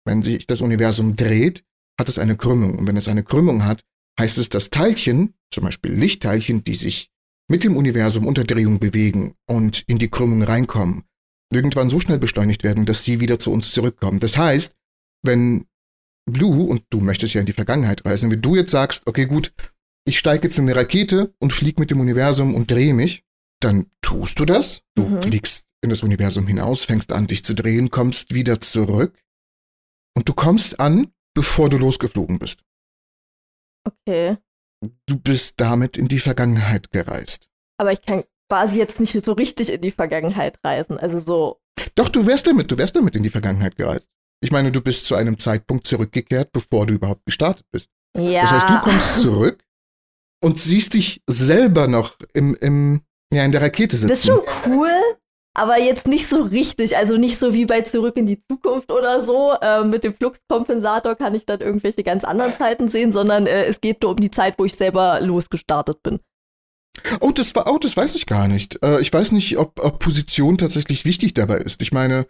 [0.06, 1.64] Wenn sich das Universum dreht,
[2.00, 2.78] hat es eine Krümmung.
[2.78, 3.84] Und wenn es eine Krümmung hat,
[4.20, 7.10] heißt es, dass Teilchen, zum Beispiel Lichtteilchen, die sich
[7.50, 11.04] mit dem Universum unter Drehung bewegen und in die Krümmung reinkommen,
[11.52, 14.20] irgendwann so schnell beschleunigt werden, dass sie wieder zu uns zurückkommen.
[14.20, 14.76] Das heißt,
[15.24, 15.66] wenn
[16.28, 19.54] Blue, und du möchtest ja in die Vergangenheit reisen, wenn du jetzt sagst, okay, gut,
[20.06, 23.24] ich steige jetzt in eine Rakete und fliege mit dem Universum und drehe mich,
[23.62, 24.82] dann tust du das.
[24.96, 25.22] Du mhm.
[25.22, 29.18] fliegst in das Universum hinaus, fängst an, dich zu drehen, kommst wieder zurück
[30.16, 32.62] und du kommst an, bevor du losgeflogen bist.
[33.86, 34.38] Okay.
[35.06, 37.50] Du bist damit in die Vergangenheit gereist.
[37.80, 40.98] Aber ich kann quasi jetzt nicht so richtig in die Vergangenheit reisen.
[40.98, 41.62] Also so.
[41.96, 44.10] Doch, du wärst damit, du wärst damit in die Vergangenheit gereist.
[44.42, 47.90] Ich meine, du bist zu einem Zeitpunkt zurückgekehrt, bevor du überhaupt gestartet bist.
[48.16, 48.42] Ja.
[48.42, 49.64] Das heißt, du kommst zurück
[50.44, 53.02] und siehst dich selber noch im, im,
[53.34, 54.10] Ja, in der Rakete sitzen.
[54.10, 54.96] Das ist schon cool,
[55.56, 56.96] aber jetzt nicht so richtig.
[56.98, 59.54] Also nicht so wie bei Zurück in die Zukunft oder so.
[59.60, 63.82] Äh, mit dem Fluxkompensator kann ich dann irgendwelche ganz anderen Zeiten sehen, sondern äh, es
[63.82, 66.20] geht nur um die Zeit, wo ich selber losgestartet bin.
[67.20, 68.82] Oh, das war, oh, das weiß ich gar nicht.
[68.84, 71.82] Äh, ich weiß nicht, ob, ob Position tatsächlich wichtig dabei ist.
[71.82, 72.28] Ich meine,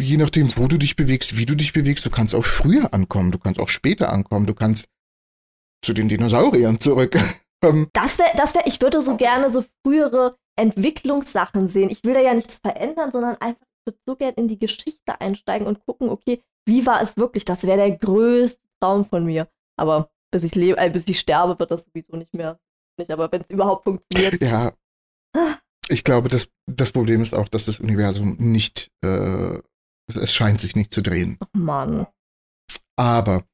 [0.00, 3.30] je nachdem, wo du dich bewegst, wie du dich bewegst, du kannst auch früher ankommen,
[3.30, 4.88] du kannst auch später ankommen, du kannst
[5.82, 7.18] zu den Dinosauriern zurück.
[7.62, 11.88] Ähm, das wäre, das wäre, ich würde so gerne so frühere Entwicklungssachen sehen.
[11.88, 15.18] Ich will da ja nichts verändern, sondern einfach, ich würde so gerne in die Geschichte
[15.18, 17.46] einsteigen und gucken, okay, wie war es wirklich?
[17.46, 19.48] Das wäre der größte Traum von mir.
[19.76, 22.58] Aber bis ich lebe, äh, bis ich sterbe, wird das sowieso nicht mehr.
[22.98, 24.42] Nicht, aber wenn es überhaupt funktioniert.
[24.42, 24.72] Ja.
[25.88, 29.58] Ich glaube, das, das Problem ist auch, dass das Universum nicht, äh,
[30.12, 31.38] es scheint sich nicht zu drehen.
[31.40, 32.06] Oh Mann.
[32.96, 33.44] Aber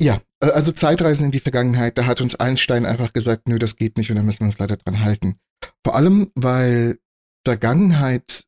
[0.00, 3.76] ja, äh, also Zeitreisen in die Vergangenheit, da hat uns Einstein einfach gesagt, nö, das
[3.76, 5.38] geht nicht und da müssen wir uns leider dran halten.
[5.84, 6.98] Vor allem, weil
[7.46, 8.44] Vergangenheit,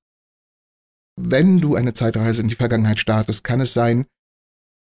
[1.16, 4.06] wenn du eine Zeitreise in die Vergangenheit startest, kann es sein,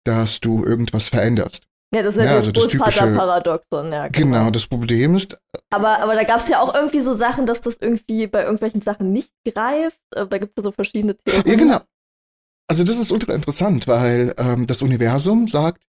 [0.05, 1.64] dass du irgendwas veränderst.
[1.95, 3.92] Ja, das ist ja, ja das also Großvater-Paradoxon.
[3.92, 4.38] Ja, genau.
[4.38, 5.38] genau, das Problem ist.
[5.71, 8.81] Aber, aber da gab es ja auch irgendwie so Sachen, dass das irgendwie bei irgendwelchen
[8.81, 10.01] Sachen nicht greift.
[10.14, 11.47] Äh, da gibt es ja so verschiedene Theorien.
[11.47, 11.81] Ja, genau.
[12.69, 15.83] Also das ist ultra interessant, weil ähm, das Universum sagt,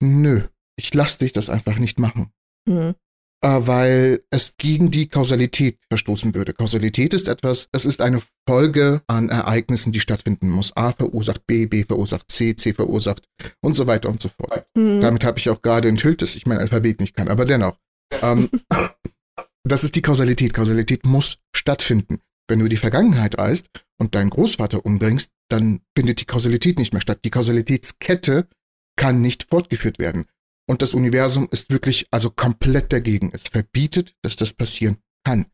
[0.00, 0.42] nö,
[0.78, 2.32] ich lass dich das einfach nicht machen.
[2.68, 2.94] Mhm.
[3.42, 6.54] Äh, weil es gegen die Kausalität verstoßen würde.
[6.54, 10.76] Kausalität ist etwas, es ist eine Folge an Ereignissen, die stattfinden muss.
[10.76, 13.28] A verursacht B, B verursacht C, C verursacht
[13.60, 14.66] und so weiter und so fort.
[14.74, 15.00] Mhm.
[15.00, 17.76] Damit habe ich auch gerade enthüllt, dass ich mein Alphabet nicht kann, aber dennoch.
[18.22, 18.48] Ähm,
[19.64, 20.54] das ist die Kausalität.
[20.54, 22.20] Kausalität muss stattfinden.
[22.48, 27.02] Wenn du die Vergangenheit reist und deinen Großvater umbringst, dann findet die Kausalität nicht mehr
[27.02, 27.20] statt.
[27.24, 28.48] Die Kausalitätskette
[28.96, 30.26] kann nicht fortgeführt werden.
[30.68, 33.30] Und das Universum ist wirklich also komplett dagegen.
[33.32, 35.46] Es verbietet, dass das passieren kann.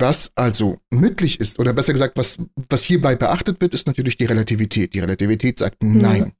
[0.00, 4.24] Was also möglich ist, oder besser gesagt, was, was hierbei beachtet wird, ist natürlich die
[4.24, 4.94] Relativität.
[4.94, 6.00] Die Relativität sagt mhm.
[6.00, 6.32] nein.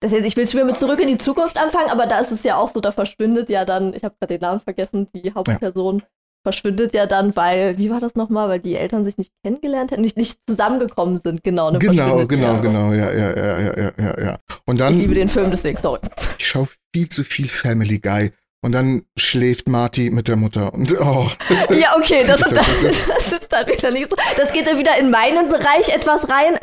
[0.00, 2.42] Das heißt, ich will schon mal zurück in die Zukunft anfangen, aber da ist es
[2.42, 5.98] ja auch so, da verschwindet ja dann, ich habe gerade den Namen vergessen, die Hauptperson
[5.98, 6.04] ja.
[6.42, 10.02] Verschwindet ja dann, weil, wie war das nochmal, weil die Eltern sich nicht kennengelernt hätten,
[10.02, 11.70] nicht, nicht zusammengekommen sind, genau.
[11.70, 12.60] Ne, genau, genau, ja.
[12.60, 14.38] genau, ja, ja, ja, ja, ja, ja.
[14.66, 16.00] Und dann, ich liebe den Film, deswegen, sorry.
[16.38, 18.32] Ich schaue viel zu viel Family Guy.
[18.62, 20.74] Und dann schläft Marty mit der Mutter.
[20.74, 21.26] Und, oh,
[21.70, 22.66] ja, okay, das, ist, dann,
[23.08, 24.16] das ist dann wieder nicht so.
[24.36, 26.58] Das geht dann wieder in meinen Bereich etwas rein.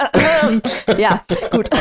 [0.97, 1.71] ja, gut.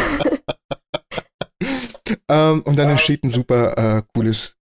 [2.31, 4.57] ähm, und dann entsteht ein super äh, cooles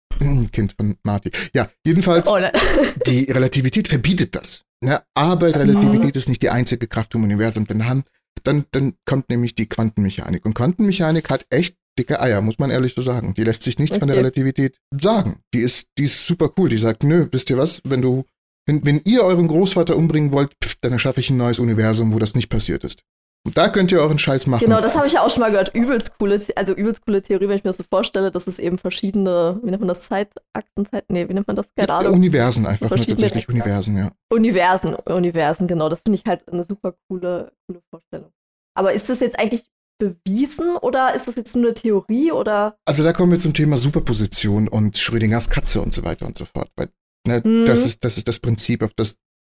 [0.52, 1.32] Kind von Marty.
[1.54, 2.38] Ja, jedenfalls, oh,
[3.08, 4.63] die Relativität verbietet das.
[4.84, 5.02] Ne?
[5.13, 7.65] Aber Relativität ist nicht die einzige Kraft im Universum.
[7.65, 8.04] Denn dann,
[8.43, 10.45] dann, dann kommt nämlich die Quantenmechanik.
[10.45, 13.34] Und Quantenmechanik hat echt dicke Eier, muss man ehrlich so sagen.
[13.36, 14.00] Die lässt sich nichts okay.
[14.00, 15.39] von der Relativität sagen.
[15.54, 16.69] Die ist, die ist super cool.
[16.69, 18.26] Die sagt, nö, wisst ihr was, wenn du,
[18.65, 22.19] wenn, wenn ihr euren Großvater umbringen wollt, pff, dann erschaffe ich ein neues Universum, wo
[22.19, 23.04] das nicht passiert ist.
[23.43, 24.63] Und da könnt ihr euren Scheiß machen.
[24.63, 25.73] Genau, das habe ich ja auch schon mal gehört.
[25.73, 28.77] Übelst coole, also übelst coole Theorie, wenn ich mir das so vorstelle, dass es eben
[28.77, 31.73] verschiedene, wie nennt man das, Zeitachsen, Zeit, nee, wie nennt man das?
[31.75, 32.13] Keine Ahnung.
[32.13, 34.12] Universen einfach, nur tatsächlich Universen, ja.
[34.32, 35.89] Universen, Universen, genau.
[35.89, 38.32] Das finde ich halt eine super coole, coole Vorstellung.
[38.77, 39.63] Aber ist das jetzt eigentlich
[39.97, 42.75] bewiesen oder ist das jetzt nur eine Theorie oder?
[42.86, 46.45] Also da kommen wir zum Thema Superposition und Schrödingers Katze und so weiter und so
[46.45, 46.71] fort.
[46.75, 46.89] Weil,
[47.27, 47.65] ne, mhm.
[47.65, 49.17] das, ist, das ist das Prinzip, auf das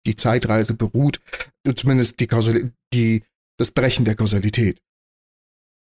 [0.08, 1.20] die Zeitreise beruht,
[1.76, 3.24] zumindest die Kausal die,
[3.58, 4.82] das Brechen der Kausalität.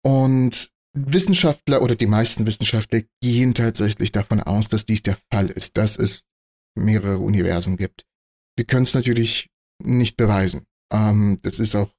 [0.04, 5.76] Und Wissenschaftler oder die meisten Wissenschaftler gehen tatsächlich davon aus, dass dies der Fall ist,
[5.76, 6.22] dass es
[6.78, 8.04] mehrere Universen gibt.
[8.56, 9.50] Wir können es natürlich
[9.82, 10.66] nicht beweisen.
[10.92, 11.90] Ähm, das ist auch,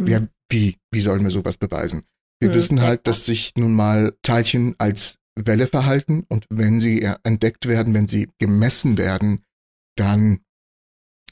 [0.00, 0.06] mhm.
[0.06, 2.02] ja, wie, wie sollen wir sowas beweisen?
[2.40, 2.54] Wir mhm.
[2.54, 7.94] wissen halt, dass sich nun mal Teilchen als Welle verhalten und wenn sie entdeckt werden,
[7.94, 9.44] wenn sie gemessen werden,
[9.96, 10.40] dann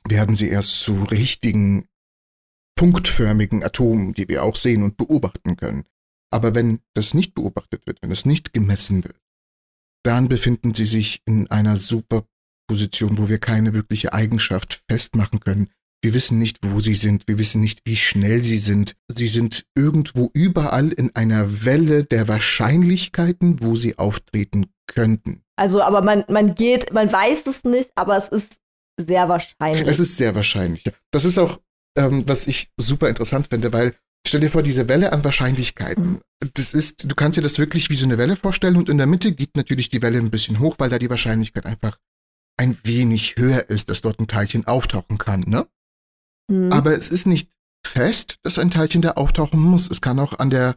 [0.09, 1.87] werden sie erst zu richtigen
[2.77, 5.85] punktförmigen Atomen, die wir auch sehen und beobachten können.
[6.33, 9.21] Aber wenn das nicht beobachtet wird, wenn das nicht gemessen wird,
[10.05, 15.71] dann befinden sie sich in einer Superposition, wo wir keine wirkliche Eigenschaft festmachen können,
[16.03, 17.29] wir wissen nicht, wo sie sind.
[17.29, 18.97] Wir wissen nicht, wie schnell sie sind.
[19.09, 25.43] Sie sind irgendwo überall in einer Welle der Wahrscheinlichkeiten, wo sie auftreten könnten.
[25.57, 28.57] Also, aber man, man geht, man weiß es nicht, aber es ist
[28.99, 29.87] sehr wahrscheinlich.
[29.87, 30.85] Es ist sehr wahrscheinlich.
[31.11, 31.61] Das ist auch,
[31.97, 33.95] ähm, was ich super interessant finde, weil
[34.27, 36.13] stell dir vor, diese Welle an Wahrscheinlichkeiten.
[36.13, 36.21] Mhm.
[36.55, 39.07] Das ist, du kannst dir das wirklich wie so eine Welle vorstellen und in der
[39.07, 41.99] Mitte geht natürlich die Welle ein bisschen hoch, weil da die Wahrscheinlichkeit einfach
[42.57, 45.67] ein wenig höher ist, dass dort ein Teilchen auftauchen kann, ne?
[46.49, 46.73] Mhm.
[46.73, 47.51] Aber es ist nicht
[47.87, 49.91] fest, dass ein Teilchen da auftauchen muss.
[49.91, 50.77] Es kann auch an der,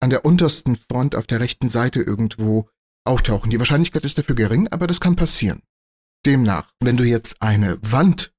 [0.00, 2.68] an der untersten Front auf der rechten Seite irgendwo
[3.04, 3.50] auftauchen.
[3.50, 5.62] Die Wahrscheinlichkeit ist dafür gering, aber das kann passieren.
[6.26, 8.32] Demnach, wenn du jetzt eine Wand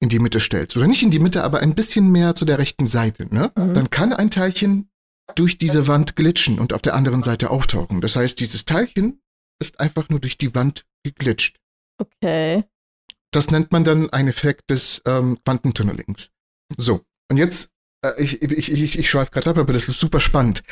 [0.00, 2.58] in die Mitte stellst, oder nicht in die Mitte, aber ein bisschen mehr zu der
[2.58, 3.52] rechten Seite, ne?
[3.56, 3.74] Mhm.
[3.74, 4.90] Dann kann ein Teilchen
[5.34, 8.00] durch diese Wand glitschen und auf der anderen Seite auftauchen.
[8.00, 9.22] Das heißt, dieses Teilchen
[9.60, 11.58] ist einfach nur durch die Wand geglitscht.
[11.98, 12.64] Okay.
[13.32, 16.30] Das nennt man dann einen Effekt des ähm, Quantentunnelings.
[16.76, 17.70] So, und jetzt,
[18.04, 20.62] äh, ich, ich, ich, ich schweife gerade ab, aber das ist super spannend.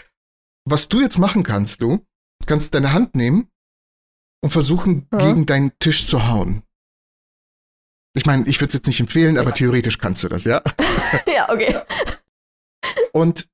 [0.68, 2.04] Was du jetzt machen kannst, du,
[2.46, 3.48] kannst deine Hand nehmen
[4.44, 5.18] und versuchen, Ja.
[5.18, 6.62] gegen deinen Tisch zu hauen.
[8.14, 10.62] Ich meine, ich würde es jetzt nicht empfehlen, aber theoretisch kannst du das, ja?
[11.26, 11.80] ja, okay.
[13.12, 13.48] Und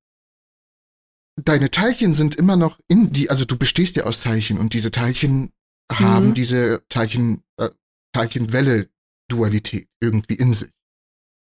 [1.41, 4.91] deine Teilchen sind immer noch in die, also du bestehst ja aus Teilchen und diese
[4.91, 5.53] Teilchen
[5.93, 6.35] haben Mhm.
[6.35, 7.71] diese Teilchen, äh,
[8.13, 10.71] Teilchen-Welle-Dualität irgendwie in sich.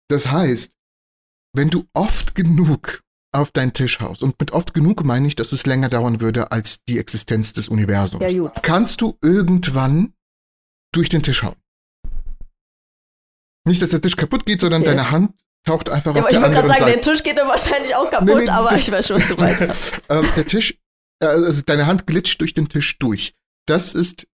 [0.09, 0.73] Das heißt,
[1.55, 5.51] wenn du oft genug auf deinen Tisch haust, und mit oft genug meine ich, dass
[5.51, 10.13] es länger dauern würde als die Existenz des Universums, Ja, kannst du irgendwann
[10.91, 11.55] durch den Tisch hauen.
[13.69, 14.91] Nicht, dass der Tisch kaputt geht, sondern Okay.
[14.95, 15.31] deine Hand
[15.65, 17.01] taucht einfach Ja, auf aber ich der wollte gerade anderen sagen, Seite.
[17.05, 19.35] der Tisch geht dann wahrscheinlich auch kaputt, Nee, nee, aber ich weiß schon, was du
[19.39, 20.01] meinst.
[20.09, 20.77] ähm, der Tisch,
[21.21, 23.35] äh, also deine Hand glitscht durch den Tisch durch.
[23.67, 24.27] Das ist,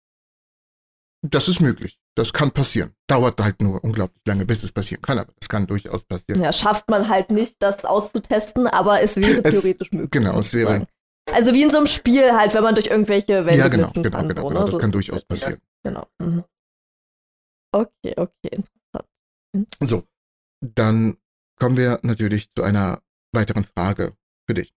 [1.21, 1.99] das ist möglich.
[2.15, 2.93] Das kann passieren.
[3.07, 6.41] Dauert halt nur unglaublich lange, bis es passieren kann, aber das kann durchaus passieren.
[6.41, 10.11] Ja, schafft man halt nicht, das auszutesten, aber es wäre Es- theoretisch möglich.
[10.11, 10.87] genau, es wäre-.
[11.33, 14.09] Also wie in so einem Spiel halt, wenn man durch irgendwelche Wände Ja, genau, genau,
[14.11, 14.29] kann.
[14.29, 14.59] genau, so, genau.
[14.59, 14.65] ne?
[14.65, 15.59] Das So- kann durchaus passieren.
[15.83, 16.07] Genau.
[16.19, 16.43] Mhm.
[17.73, 18.63] Okay, okay,
[19.55, 19.89] interessant.
[19.89, 20.03] So,
[20.61, 21.17] dann
[21.59, 23.01] kommen wir natürlich zu einer
[23.33, 24.13] weiteren Frage
[24.47, 24.73] für dich.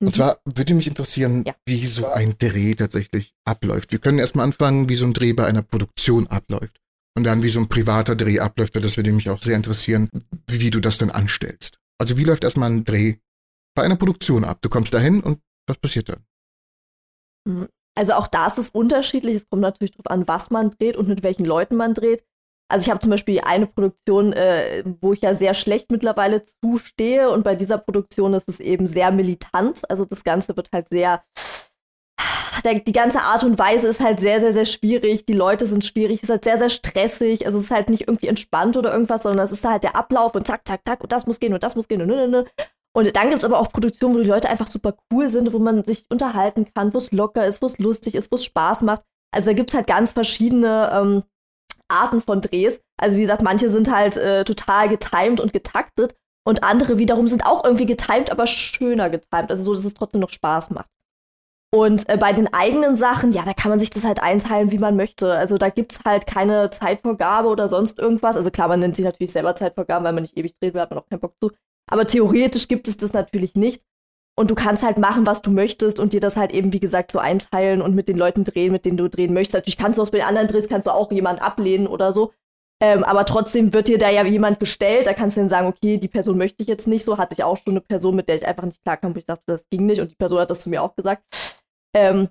[0.00, 0.08] Mhm.
[0.08, 1.54] Und zwar würde mich interessieren, Ja.
[1.66, 3.92] wie so ein Dreh tatsächlich abläuft.
[3.92, 6.78] Wir können erstmal anfangen, wie so ein Dreh bei einer Produktion abläuft.
[7.16, 10.08] Und dann, wie so ein privater Dreh abläuft, das würde mich auch sehr interessieren,
[10.46, 11.78] wie, wie du das dann anstellst.
[11.98, 13.16] Also, wie läuft erstmal ein Dreh
[13.74, 14.58] bei einer Produktion ab?
[14.62, 16.24] Du kommst dahin und was passiert dann?
[17.96, 19.36] Also auch da ist es unterschiedlich.
[19.36, 22.24] Es kommt natürlich darauf an, was man dreht und mit welchen Leuten man dreht.
[22.70, 27.30] Also ich habe zum Beispiel eine Produktion, äh, wo ich ja sehr schlecht mittlerweile zustehe
[27.30, 29.82] und bei dieser Produktion ist es eben sehr militant.
[29.90, 31.22] Also das Ganze wird halt sehr,
[32.64, 35.26] die ganze Art und Weise ist halt sehr, sehr, sehr schwierig.
[35.26, 37.46] Die Leute sind schwierig, es ist halt sehr, sehr stressig.
[37.46, 40.34] Also es ist halt nicht irgendwie entspannt oder irgendwas, sondern es ist halt der Ablauf
[40.34, 42.28] und zack, zack, zack und das muss gehen und das muss gehen und ne, ne,
[42.28, 42.46] ne.
[42.92, 45.60] Und dann gibt es aber auch Produktionen, wo die Leute einfach super cool sind, wo
[45.60, 48.82] man sich unterhalten kann, wo es locker ist, wo es lustig ist, wo es Spaß
[48.82, 49.02] macht.
[49.32, 51.22] Also da gibt es halt ganz verschiedene ähm,
[51.90, 52.80] Arten von Drehs.
[52.96, 57.44] Also wie gesagt, manche sind halt äh, total getimed und getaktet und andere wiederum sind
[57.44, 59.50] auch irgendwie getimed, aber schöner getimed.
[59.50, 60.88] Also so, dass es trotzdem noch Spaß macht.
[61.72, 64.78] Und äh, bei den eigenen Sachen, ja, da kann man sich das halt einteilen, wie
[64.78, 65.32] man möchte.
[65.32, 68.36] Also da gibt es halt keine Zeitvorgabe oder sonst irgendwas.
[68.36, 70.98] Also klar, man nennt sich natürlich selber Zeitvorgaben, weil man nicht ewig dreht, hat man
[70.98, 71.52] auch keinen Bock zu.
[71.86, 73.82] Aber theoretisch gibt es das natürlich nicht.
[74.40, 77.12] Und du kannst halt machen, was du möchtest und dir das halt eben, wie gesagt,
[77.12, 79.52] so einteilen und mit den Leuten drehen, mit denen du drehen möchtest.
[79.52, 82.32] Natürlich kannst du aus den anderen Drehs, kannst du auch jemand ablehnen oder so.
[82.82, 85.06] Ähm, aber trotzdem wird dir da ja jemand gestellt.
[85.06, 87.18] Da kannst du dann sagen, okay, die Person möchte ich jetzt nicht so.
[87.18, 89.42] Hatte ich auch schon eine Person, mit der ich einfach nicht klarkam, wo ich dachte,
[89.44, 90.00] das ging nicht.
[90.00, 91.22] Und die Person hat das zu mir auch gesagt.
[91.94, 92.30] Ähm,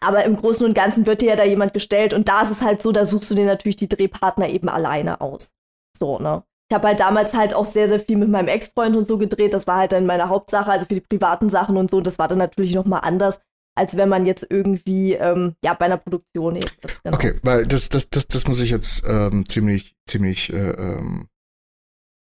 [0.00, 2.14] aber im Großen und Ganzen wird dir ja da jemand gestellt.
[2.14, 5.20] Und da ist es halt so, da suchst du dir natürlich die Drehpartner eben alleine
[5.20, 5.52] aus.
[5.94, 6.42] So, ne?
[6.70, 9.52] Ich habe halt damals halt auch sehr, sehr viel mit meinem Ex-Freund und so gedreht.
[9.52, 12.00] Das war halt dann meine Hauptsache, also für die privaten Sachen und so.
[12.00, 13.40] Das war dann natürlich noch mal anders,
[13.76, 17.02] als wenn man jetzt irgendwie ähm, ja bei einer Produktion eben ist.
[17.04, 17.16] Genau.
[17.16, 21.28] Okay, weil das, das, das, das muss ich jetzt ähm, ziemlich, ziemlich, äh, ähm,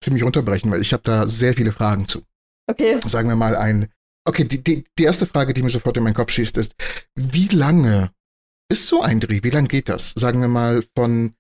[0.03, 2.23] ziemlich runterbrechen, weil ich habe da sehr viele Fragen zu.
[2.67, 2.99] Okay.
[3.05, 3.87] Sagen wir mal ein.
[4.27, 6.75] Okay, die, die, die erste Frage, die mir sofort in meinen Kopf schießt, ist,
[7.15, 8.11] wie lange
[8.69, 9.43] ist so ein Dreh?
[9.43, 10.11] Wie lange geht das?
[10.11, 11.35] Sagen wir mal von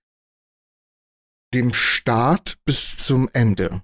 [1.55, 3.81] dem Start bis zum Ende.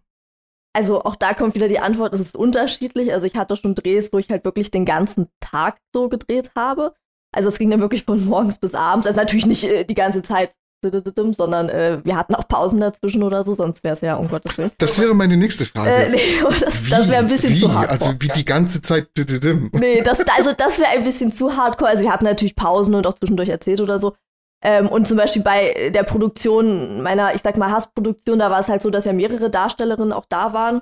[0.74, 3.14] Also auch da kommt wieder die Antwort, es ist unterschiedlich.
[3.14, 6.94] Also ich hatte schon Drehs, wo ich halt wirklich den ganzen Tag so gedreht habe.
[7.34, 9.08] Also es ging dann wirklich von morgens bis abends.
[9.08, 10.54] Also natürlich nicht äh, die ganze Zeit,
[10.84, 14.58] sondern äh, wir hatten auch Pausen dazwischen oder so, sonst wäre es ja um Gottes
[14.58, 14.72] Willen.
[14.80, 15.92] Das wäre meine nächste Frage.
[15.92, 16.20] Äh, nee,
[16.60, 17.60] das, das wäre ein bisschen wie?
[17.60, 17.90] zu hart.
[17.90, 19.10] Also wie die ganze Zeit.
[19.16, 21.92] Nee, das, also das wäre ein bisschen zu hardcore.
[21.92, 24.16] Also wir hatten natürlich Pausen und auch zwischendurch erzählt oder so.
[24.64, 28.68] Ähm, und zum Beispiel bei der Produktion meiner, ich sag mal, Hassproduktion, da war es
[28.68, 30.82] halt so, dass ja mehrere Darstellerinnen auch da waren.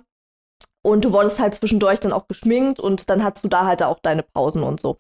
[0.82, 4.00] Und du wurdest halt zwischendurch dann auch geschminkt und dann hattest du da halt auch
[4.00, 4.98] deine Pausen und so.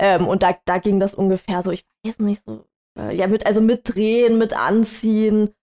[0.00, 2.64] Ähm, und da, da ging das ungefähr so, ich weiß nicht, so,
[2.98, 5.54] äh, ja, mit, also mit Drehen, mit Anziehen,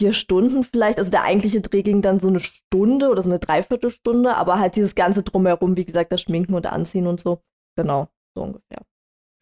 [0.00, 0.98] vier Stunden vielleicht.
[0.98, 4.76] Also der eigentliche Dreh ging dann so eine Stunde oder so eine Dreiviertelstunde, aber halt
[4.76, 7.40] dieses ganze Drumherum, wie gesagt, das Schminken und Anziehen und so.
[7.76, 8.82] Genau, so ungefähr.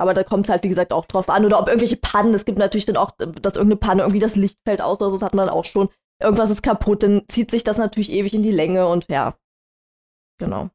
[0.03, 1.45] Aber da kommt es halt, wie gesagt, auch drauf an.
[1.45, 4.59] Oder ob irgendwelche Pannen, es gibt natürlich dann auch, dass irgendeine Panne, irgendwie das Licht
[4.67, 5.91] fällt aus oder so, das hat man dann auch schon.
[6.21, 9.37] Irgendwas ist kaputt, dann zieht sich das natürlich ewig in die Länge und ja.
[10.41, 10.71] Genau.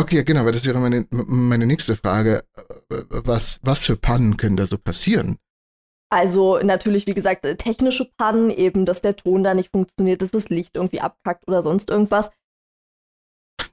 [0.00, 2.44] Okay, genau, weil das wäre meine, meine nächste Frage.
[2.88, 5.36] Was, was für Pannen können da so passieren?
[6.10, 10.48] Also natürlich, wie gesagt, technische Pannen, eben, dass der Ton da nicht funktioniert, dass das
[10.48, 12.30] Licht irgendwie abkackt oder sonst irgendwas.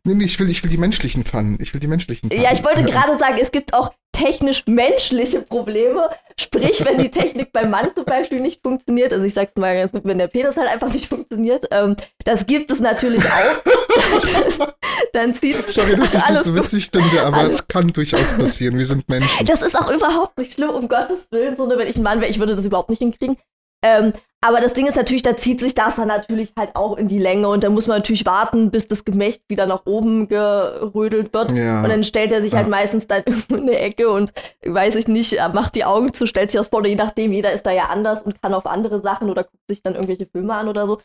[0.03, 1.57] Nee, nee, ich will, ich will die menschlichen Pfannen.
[1.61, 2.43] Ich will die menschlichen Pfannen.
[2.43, 6.09] Ja, ich wollte gerade sagen, es gibt auch technisch-menschliche Probleme.
[6.39, 9.91] Sprich, wenn die Technik beim Mann zum Beispiel nicht funktioniert, also ich sag's mal ganz
[9.91, 14.67] gut, wenn der Penis halt einfach nicht funktioniert, ähm, das gibt es natürlich auch.
[15.13, 17.55] dann zieht Sorry, dass ich das so witzig finde, aber alles.
[17.55, 18.77] es kann durchaus passieren.
[18.77, 19.45] Wir sind Menschen.
[19.45, 22.29] Das ist auch überhaupt nicht schlimm, um Gottes Willen, so, wenn ich ein Mann wäre,
[22.29, 23.37] ich würde das überhaupt nicht hinkriegen.
[23.83, 27.07] Ähm, aber das Ding ist natürlich, da zieht sich das dann natürlich halt auch in
[27.07, 31.31] die Länge und da muss man natürlich warten, bis das Gemächt wieder nach oben gerödelt
[31.31, 31.51] wird.
[31.51, 31.83] Ja.
[31.83, 32.73] Und dann stellt er sich halt ja.
[32.73, 34.33] halt meistens dann in eine Ecke und
[34.65, 37.67] weiß ich nicht, macht die Augen zu, stellt sich das vor, je nachdem, jeder ist
[37.67, 40.67] da ja anders und kann auf andere Sachen oder guckt sich dann irgendwelche Filme an
[40.67, 40.97] oder so.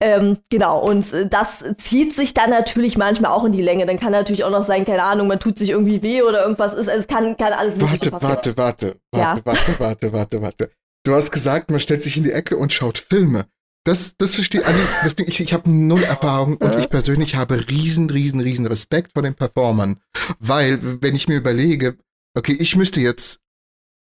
[0.00, 3.84] Ähm, genau, und das zieht sich dann natürlich manchmal auch in die Länge.
[3.84, 6.72] Dann kann natürlich auch noch sein, keine Ahnung, man tut sich irgendwie weh oder irgendwas
[6.72, 6.88] ist.
[6.88, 9.38] Also es kann, kann alles Warte, warte, warte, warte, ja.
[9.44, 10.70] warte, warte, warte, warte.
[11.08, 13.46] Du hast gesagt, man stellt sich in die Ecke und schaut Filme.
[13.86, 17.66] Das, das verstehe also das Ding, ich, ich habe null Erfahrung und ich persönlich habe
[17.70, 20.02] riesen, riesen, riesen Respekt vor den Performern.
[20.38, 21.96] Weil, wenn ich mir überlege,
[22.36, 23.40] okay, ich müsste jetzt,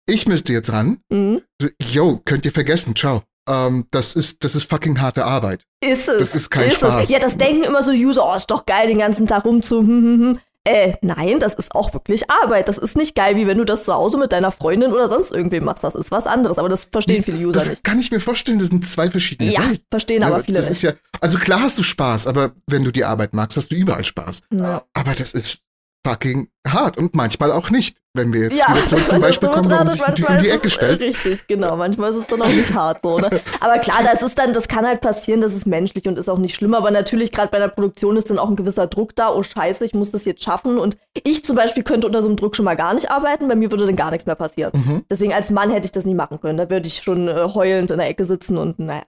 [0.09, 1.41] ich müsste jetzt ran, mhm.
[1.81, 3.23] yo, könnt ihr vergessen, ciao.
[3.47, 5.63] Ähm, das ist, das ist fucking harte Arbeit.
[5.81, 6.19] Ist es.
[6.19, 7.03] Das ist kein ist Spaß.
[7.03, 7.09] Es.
[7.09, 9.87] Ja, das denken immer so User, oh, ist doch geil, den ganzen Tag rumzu, hm,
[9.87, 10.39] hm, hm.
[10.65, 12.67] Äh, nein, das ist auch wirklich Arbeit.
[12.67, 15.31] Das ist nicht geil, wie wenn du das zu Hause mit deiner Freundin oder sonst
[15.31, 15.83] irgendwem machst.
[15.83, 17.83] Das ist was anderes, aber das verstehen viele User das nicht.
[17.83, 19.81] Kann ich mir vorstellen, das sind zwei verschiedene Ja, Welt.
[19.89, 20.77] verstehen ja, aber viele das nicht.
[20.77, 23.75] Ist ja, also klar hast du Spaß, aber wenn du die Arbeit magst, hast du
[23.77, 24.41] überall Spaß.
[24.53, 24.83] Ja.
[24.93, 25.59] Aber das ist
[26.05, 27.97] fucking hart und manchmal auch nicht.
[28.15, 30.69] Wenn wir jetzt ja, wieder zurück zum Beispiel kommen, warum sich die in die Ecke
[30.69, 30.99] stellt.
[30.99, 31.77] Richtig, genau.
[31.77, 33.19] Manchmal ist es dann auch nicht hart so.
[33.19, 33.29] Ne?
[33.59, 36.39] Aber klar, das ist dann, das kann halt passieren, das ist menschlich und ist auch
[36.39, 36.73] nicht schlimm.
[36.73, 39.31] Aber natürlich, gerade bei der Produktion ist dann auch ein gewisser Druck da.
[39.31, 40.79] Oh Scheiße, ich muss das jetzt schaffen.
[40.79, 43.47] Und ich zum Beispiel könnte unter so einem Druck schon mal gar nicht arbeiten.
[43.47, 44.71] Bei mir würde dann gar nichts mehr passieren.
[44.73, 45.05] Mhm.
[45.09, 46.57] Deswegen als Mann hätte ich das nicht machen können.
[46.57, 49.03] Da würde ich schon äh, heulend in der Ecke sitzen und naja.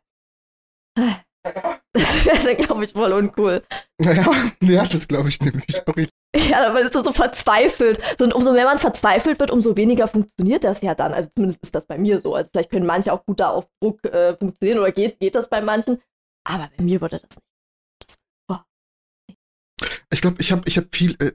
[1.44, 3.64] Das wäre glaube ich, voll uncool.
[4.00, 5.98] Naja, ja, das glaube ich nämlich auch.
[5.98, 8.00] Ich Ja, aber ist so verzweifelt.
[8.18, 11.14] So, und umso mehr man verzweifelt wird, umso weniger funktioniert das ja dann.
[11.14, 12.36] Also zumindest ist das bei mir so.
[12.36, 15.50] Also vielleicht können manche auch gut da auf Druck äh, funktionieren oder geht, geht das
[15.50, 16.02] bei manchen.
[16.44, 18.20] Aber bei mir würde das nicht.
[18.48, 18.66] Boah.
[20.12, 21.34] Ich glaube, ich habe ich hab viel, äh,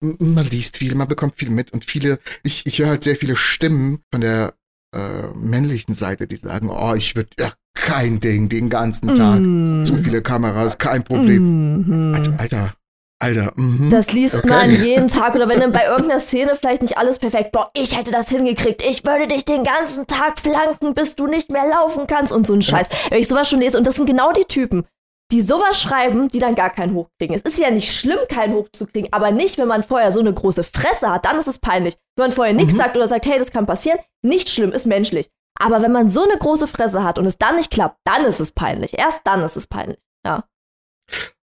[0.00, 3.36] man liest viel, man bekommt viel mit und viele, ich, ich höre halt sehr viele
[3.36, 4.54] Stimmen von der
[4.94, 9.38] äh, männlichen Seite, die sagen, oh, ich würde ja kein Ding den ganzen Tag.
[9.38, 9.84] Mm.
[9.84, 11.42] Zu viele Kameras, kein Problem.
[11.42, 12.14] Mm -hmm.
[12.16, 12.72] also, Alter,
[13.18, 13.88] Alter, mhm.
[13.88, 14.48] Das liest okay.
[14.48, 17.96] man jeden Tag oder wenn dann bei irgendeiner Szene vielleicht nicht alles perfekt, boah, ich
[17.96, 22.06] hätte das hingekriegt, ich würde dich den ganzen Tag flanken, bis du nicht mehr laufen
[22.06, 22.86] kannst und so ein Scheiß.
[22.90, 23.10] Ja.
[23.10, 24.84] Wenn ich sowas schon lese und das sind genau die Typen,
[25.32, 27.34] die sowas schreiben, die dann gar keinen hochkriegen.
[27.34, 30.62] Es ist ja nicht schlimm, keinen hochzukriegen, aber nicht, wenn man vorher so eine große
[30.62, 31.94] Fresse hat, dann ist es peinlich.
[32.16, 32.78] Wenn man vorher nichts mhm.
[32.78, 35.30] sagt oder sagt, hey, das kann passieren, nicht schlimm, ist menschlich.
[35.58, 38.40] Aber wenn man so eine große Fresse hat und es dann nicht klappt, dann ist
[38.40, 38.98] es peinlich.
[38.98, 40.44] Erst dann ist es peinlich, ja.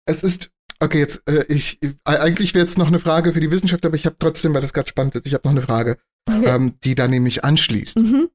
[0.07, 0.51] Es ist
[0.83, 3.95] Okay, jetzt, äh, ich, äh, eigentlich wäre jetzt noch eine Frage für die Wissenschaft, aber
[3.95, 5.97] ich habe trotzdem, weil das gerade spannend ist, ich habe noch eine Frage,
[6.29, 6.45] okay.
[6.45, 7.99] ähm, die da nämlich anschließt.
[7.99, 8.29] Mhm.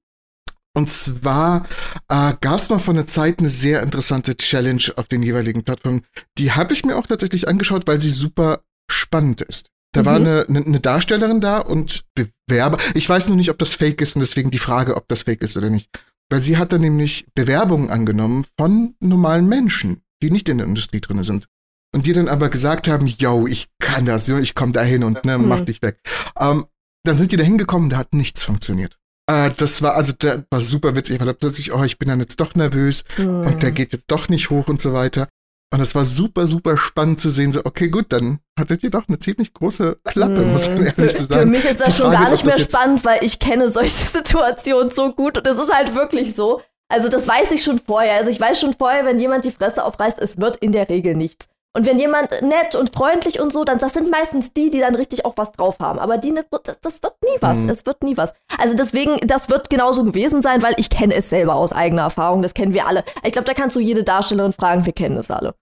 [0.73, 1.65] Und zwar
[2.07, 6.05] äh, gab es mal vor einer Zeit eine sehr interessante Challenge auf den jeweiligen Plattformen.
[6.37, 9.69] Die habe ich mir auch tatsächlich angeschaut, weil sie super spannend ist.
[9.93, 10.05] Da mhm.
[10.05, 12.77] war eine, eine, Darstellerin da und Bewerber.
[12.93, 15.41] Ich weiß noch nicht, ob das fake ist und deswegen die Frage, ob das fake
[15.41, 15.89] ist oder nicht.
[16.29, 20.99] Weil sie hat dann nämlich Bewerbungen angenommen von normalen Menschen, die nicht in der Industrie
[20.99, 21.47] drin sind
[21.93, 25.23] und die dann aber gesagt haben, yo, ich kann das, ich komme da hin und
[25.25, 25.65] ne, mach mhm.
[25.65, 25.99] dich weg.
[26.37, 26.65] Ähm,
[27.03, 28.97] dann sind die da hingekommen, da hat nichts funktioniert.
[29.27, 32.19] Äh, das war also, das war super witzig, weil da plötzlich, oh, ich bin dann
[32.19, 33.41] jetzt doch nervös mhm.
[33.41, 35.29] und der geht jetzt doch nicht hoch und so weiter.
[35.73, 39.07] Und es war super, super spannend zu sehen, so, okay, gut, dann hattet ihr doch
[39.07, 40.51] eine ziemlich große Klappe, mhm.
[40.53, 41.41] muss man ehrlich so sagen.
[41.41, 43.69] Für mich ist das Die schon Frage gar nicht ist, mehr spannend, weil ich kenne
[43.69, 46.61] solche Situationen so gut und es ist halt wirklich so.
[46.89, 48.15] Also das weiß ich schon vorher.
[48.15, 51.15] Also ich weiß schon vorher, wenn jemand die Fresse aufreißt, es wird in der Regel
[51.15, 51.49] nichts.
[51.77, 54.95] Und wenn jemand nett und freundlich und so, dann das sind meistens die, die dann
[54.95, 55.99] richtig auch was drauf haben.
[55.99, 57.59] Aber die, das, das wird nie was.
[57.59, 57.69] Mhm.
[57.69, 58.33] Es wird nie was.
[58.57, 62.41] Also deswegen, das wird genauso gewesen sein, weil ich kenne es selber aus eigener Erfahrung.
[62.41, 63.05] Das kennen wir alle.
[63.23, 64.87] Ich glaube, da kannst du jede Darstellerin fragen.
[64.87, 65.53] Wir kennen es alle.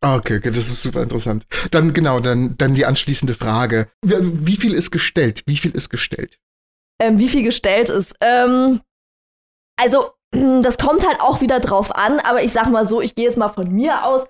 [0.00, 1.44] Ah, okay, okay, das ist super interessant.
[1.70, 3.88] Dann genau, dann, dann die anschließende Frage.
[4.00, 5.42] Wie, viel ist gestellt?
[5.44, 6.38] Wie viel ist gestellt?
[6.98, 8.14] Ähm, wie viel gestellt ist?
[8.22, 8.80] Ähm,
[9.78, 13.26] also, das kommt halt auch wieder drauf an, aber ich sag mal so, ich gehe
[13.26, 14.26] jetzt mal von mir aus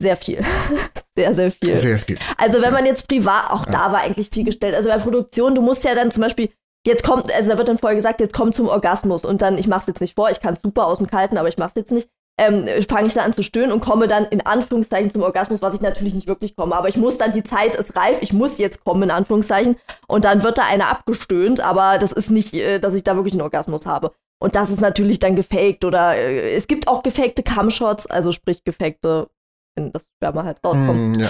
[0.00, 0.40] sehr viel.
[1.16, 1.76] sehr, sehr viel.
[1.76, 2.18] Sehr viel.
[2.36, 3.72] Also wenn man jetzt privat, auch ja.
[3.72, 4.74] da war eigentlich viel gestellt.
[4.74, 6.50] Also bei Produktion, du musst ja dann zum Beispiel,
[6.86, 9.66] jetzt kommt, also da wird dann vorher gesagt, jetzt kommt zum Orgasmus und dann, ich
[9.66, 12.08] mach's jetzt nicht vor, ich kann super aus dem Kalten, aber ich mach's jetzt nicht.
[12.38, 15.72] ähm, fange ich dann an zu stöhnen und komme dann in Anführungszeichen zum Orgasmus, was
[15.72, 16.76] ich natürlich nicht wirklich komme.
[16.76, 19.76] Aber ich muss dann, die Zeit ist reif, ich muss jetzt kommen, in Anführungszeichen.
[20.06, 23.32] Und dann wird da einer abgestöhnt, aber das ist nicht, äh, dass ich da wirklich
[23.32, 24.12] einen Orgasmus habe.
[24.38, 28.64] Und das ist natürlich dann gefaked oder äh, es gibt auch gefakte Cumshots, also sprich
[28.64, 29.28] gefakte,
[29.76, 31.16] wenn das Sperma halt rauskommt.
[31.16, 31.28] Mm, ja.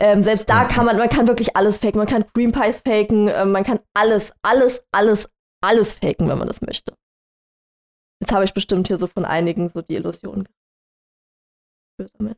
[0.00, 1.98] Ähm, selbst da kann man, man kann wirklich alles faken.
[1.98, 5.28] Man kann Cream Pies faken, äh, man kann alles, alles, alles,
[5.62, 6.92] alles faken, wenn man das möchte.
[8.20, 10.48] Jetzt habe ich bestimmt hier so von einigen so die Illusion.
[11.98, 12.36] Böser Mensch.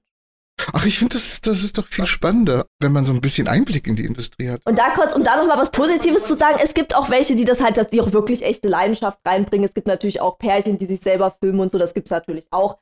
[0.72, 3.46] Ach, ich finde, das, ist- das ist doch viel spannender, wenn man so ein bisschen
[3.46, 4.62] Einblick in die Industrie hat.
[4.66, 7.44] Und da kurz, um da nochmal was Positives zu sagen, es gibt auch welche, die
[7.44, 9.66] das halt, dass die auch wirklich echte Leidenschaft reinbringen.
[9.66, 12.46] Es gibt natürlich auch Pärchen, die sich selber filmen und so, das gibt es natürlich
[12.50, 12.78] auch.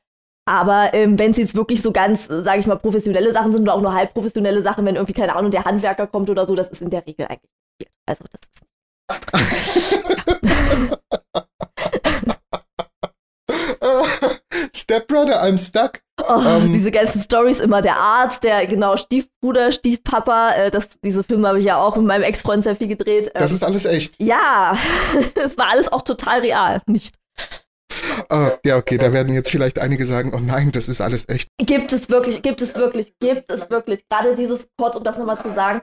[0.47, 3.73] Aber ähm, wenn es jetzt wirklich so ganz, sage ich mal, professionelle Sachen sind oder
[3.73, 6.69] auch nur halb professionelle Sachen, wenn irgendwie, keine Ahnung, der Handwerker kommt oder so, das
[6.69, 7.49] ist in der Regel eigentlich
[7.81, 7.91] nicht.
[8.05, 8.63] Also das ist
[14.75, 15.99] Step Brother, I'm stuck.
[16.27, 16.71] Oh, Ähm.
[16.71, 21.59] diese ganzen Stories immer der Arzt, der genau Stiefbruder, Stiefpapa, äh, das, diese Filme habe
[21.59, 23.27] ich ja auch mit meinem Ex-Freund sehr viel gedreht.
[23.35, 24.19] Ähm, Das ist alles echt.
[24.19, 24.77] ja,
[25.43, 27.15] es war alles auch total real, nicht?
[28.29, 31.49] Ah, ja, okay, da werden jetzt vielleicht einige sagen, oh nein, das ist alles echt.
[31.57, 34.07] Gibt es wirklich, gibt es wirklich, gibt es wirklich.
[34.07, 35.81] Gerade dieses Kurz, um das nochmal zu sagen,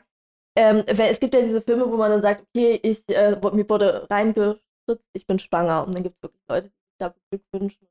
[0.57, 4.07] ähm, es gibt ja diese Filme, wo man dann sagt, okay, ich, äh, mir wurde
[4.11, 5.87] reingespritzt, ich bin schwanger.
[5.87, 7.89] Und dann gibt es wirklich Leute, die sich da beglückwünschen.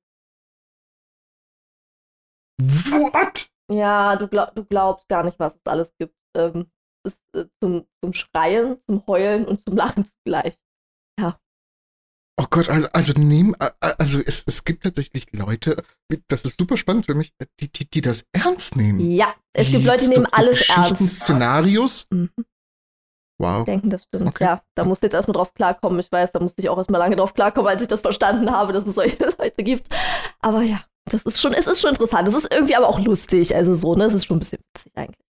[2.92, 3.50] What?
[3.72, 6.16] Ja, du, glaub, du glaubst gar nicht, was es alles gibt.
[6.38, 6.70] Ähm,
[7.04, 10.58] es ist äh, zum, zum Schreien, zum Heulen und zum Lachen zugleich.
[12.42, 15.84] Oh Gott, also, also nehmen, also es, es gibt tatsächlich Leute,
[16.28, 19.12] das ist super spannend für mich, die, die, die das ernst nehmen.
[19.12, 21.08] Ja, es gibt Die Leute, die nehmen alles ernst.
[21.08, 22.08] Szenarios.
[22.10, 22.32] Mhm.
[23.38, 23.66] Wow.
[23.66, 24.28] denken, das stimmt.
[24.28, 24.44] Okay.
[24.44, 26.00] Ja, da musst du jetzt erstmal drauf klarkommen.
[26.00, 28.74] Ich weiß, da musste ich auch erstmal lange drauf klarkommen, als ich das verstanden habe,
[28.74, 29.88] dass es solche Leute gibt.
[30.40, 32.28] Aber ja, das ist schon, es ist schon interessant.
[32.28, 33.56] Es ist irgendwie aber auch lustig.
[33.56, 34.06] Also so, ne?
[34.06, 35.31] Es ist schon ein bisschen witzig eigentlich.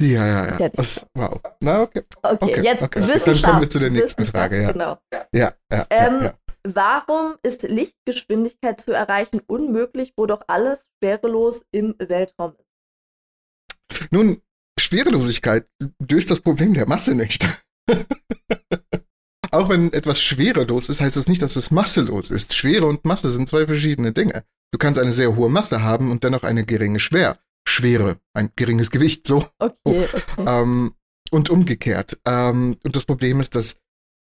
[0.00, 0.68] Ja, ja, ja.
[0.70, 1.40] Das, wow.
[1.60, 2.02] Na, okay.
[2.22, 3.00] Okay, Okay, jetzt okay.
[3.00, 3.44] Dann Wissenschaft.
[3.44, 4.72] kommen wir zu der nächsten Frage, ja.
[4.72, 4.98] Genau.
[5.34, 6.34] Ja, ja, Ähm, ja.
[6.64, 14.08] Warum ist Lichtgeschwindigkeit zu erreichen unmöglich, wo doch alles schwerelos im Weltraum ist?
[14.10, 14.42] Nun,
[14.78, 15.66] Schwerelosigkeit
[16.10, 17.46] löst das Problem der Masse nicht.
[19.50, 22.54] Auch wenn etwas schwerelos ist, heißt das nicht, dass es masselos ist.
[22.54, 24.44] Schwere und Masse sind zwei verschiedene Dinge.
[24.72, 27.38] Du kannst eine sehr hohe Masse haben und dennoch eine geringe Schwer.
[27.68, 29.48] Schwere, ein geringes Gewicht, so.
[29.58, 30.44] Okay, okay.
[30.46, 30.94] Ähm,
[31.30, 32.18] und umgekehrt.
[32.24, 33.76] Ähm, und das Problem ist, dass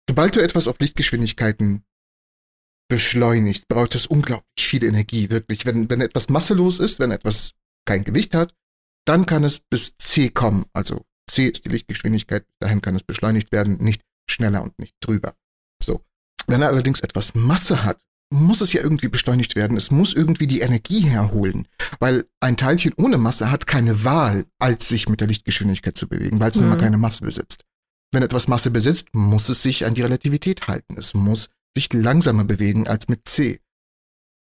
[0.09, 1.85] sobald du etwas auf Lichtgeschwindigkeiten
[2.89, 5.65] beschleunigst, braucht es unglaublich viel Energie, wirklich.
[5.65, 7.53] Wenn, wenn etwas masselos ist, wenn etwas
[7.85, 8.53] kein Gewicht hat,
[9.05, 10.65] dann kann es bis c kommen.
[10.73, 15.35] Also c ist die Lichtgeschwindigkeit, dahin kann es beschleunigt werden, nicht schneller und nicht drüber.
[15.81, 16.03] So.
[16.47, 19.77] Wenn er allerdings etwas Masse hat, muss es ja irgendwie beschleunigt werden.
[19.77, 21.67] Es muss irgendwie die Energie herholen,
[21.99, 26.39] weil ein Teilchen ohne Masse hat keine Wahl, als sich mit der Lichtgeschwindigkeit zu bewegen,
[26.39, 26.81] weil es nun mal Mhm.
[26.81, 27.63] keine Masse besitzt.
[28.13, 30.95] Wenn etwas Masse besitzt, muss es sich an die Relativität halten.
[30.97, 33.59] Es muss sich langsamer bewegen als mit c.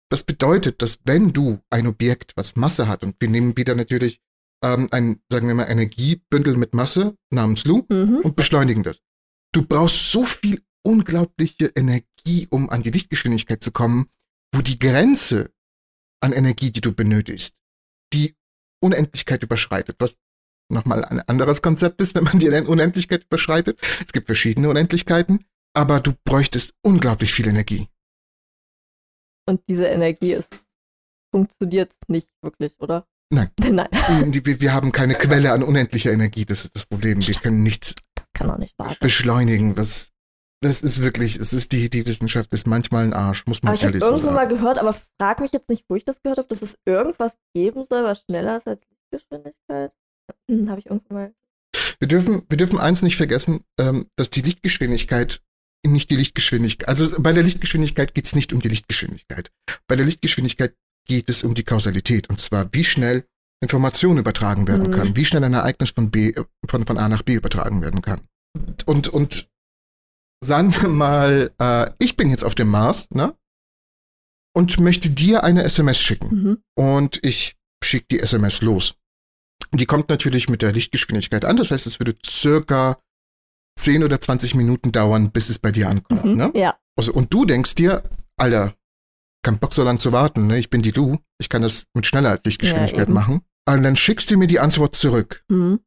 [0.08, 4.20] Das bedeutet, dass wenn du ein Objekt, was Masse hat, und wir nehmen wieder natürlich
[4.64, 8.20] ähm, ein, sagen wir mal, Energiebündel mit Masse namens Lu Mhm.
[8.22, 9.00] und beschleunigen das.
[9.52, 12.04] Du brauchst so viel unglaubliche Energie,
[12.50, 14.10] um an die Lichtgeschwindigkeit zu kommen,
[14.54, 15.52] wo die Grenze
[16.20, 17.54] an Energie, die du benötigst,
[18.12, 18.34] die
[18.82, 19.96] Unendlichkeit überschreitet.
[19.98, 20.18] Was
[20.72, 23.78] nochmal ein anderes Konzept ist, wenn man die Unendlichkeit überschreitet.
[24.04, 27.88] Es gibt verschiedene Unendlichkeiten, aber du bräuchtest unglaublich viel Energie.
[29.48, 30.66] Und diese Energie ist,
[31.32, 33.06] funktioniert nicht wirklich, oder?
[33.30, 33.50] Nein.
[33.60, 37.24] Nein, Die- Wir haben keine Quelle an unendlicher Energie, das ist das Problem.
[37.24, 37.94] Wir können nichts
[38.32, 39.74] kann auch nicht beschleunigen.
[39.74, 40.12] Das,
[40.66, 43.74] das ist wirklich, es ist die, die Wissenschaft ist manchmal ein Arsch, muss man Aber
[43.74, 44.34] ich habe ehrlich so irgendwo sagen.
[44.36, 47.36] mal gehört, aber frag mich jetzt nicht, wo ich das gehört habe, dass es irgendwas
[47.54, 49.92] geben soll, was schneller ist als Lichtgeschwindigkeit.
[50.50, 51.32] Hm, habe ich irgendwo mal.
[51.98, 55.40] Wir dürfen, wir dürfen eins nicht vergessen, ähm, dass die Lichtgeschwindigkeit
[55.86, 59.52] nicht die Lichtgeschwindigkeit, also bei der Lichtgeschwindigkeit geht es nicht um die Lichtgeschwindigkeit.
[59.86, 60.74] Bei der Lichtgeschwindigkeit
[61.06, 63.24] geht es um die Kausalität und zwar wie schnell
[63.62, 64.90] Information übertragen werden Mhm.
[64.92, 68.02] kann, wie schnell ein Ereignis von B, äh, von, von A nach B übertragen werden
[68.02, 68.22] kann.
[68.84, 69.48] Und, und
[70.44, 73.34] sagen wir mal, äh, ich bin jetzt auf dem Mars, ne?
[74.54, 76.58] Und möchte dir eine SMS schicken Mhm.
[76.76, 78.94] und ich schicke die SMS los.
[79.74, 82.98] Die kommt natürlich mit der Lichtgeschwindigkeit an, das heißt, es würde circa
[83.78, 86.24] 10 oder 20 Minuten dauern, bis es bei dir ankommt.
[86.24, 86.34] Mhm.
[86.36, 86.52] Ne?
[86.54, 86.78] Ja.
[86.98, 88.02] Also, und du denkst dir,
[88.38, 88.74] Alter,
[89.44, 90.58] kein Bock so lang zu warten, ne?
[90.58, 93.12] ich bin die du, ich kann das mit schneller als Ja, Lichtgeschwindigkeit eben.
[93.12, 93.42] machen.
[93.68, 95.80] Und dann schickst du mir die Antwort zurück, Mhm.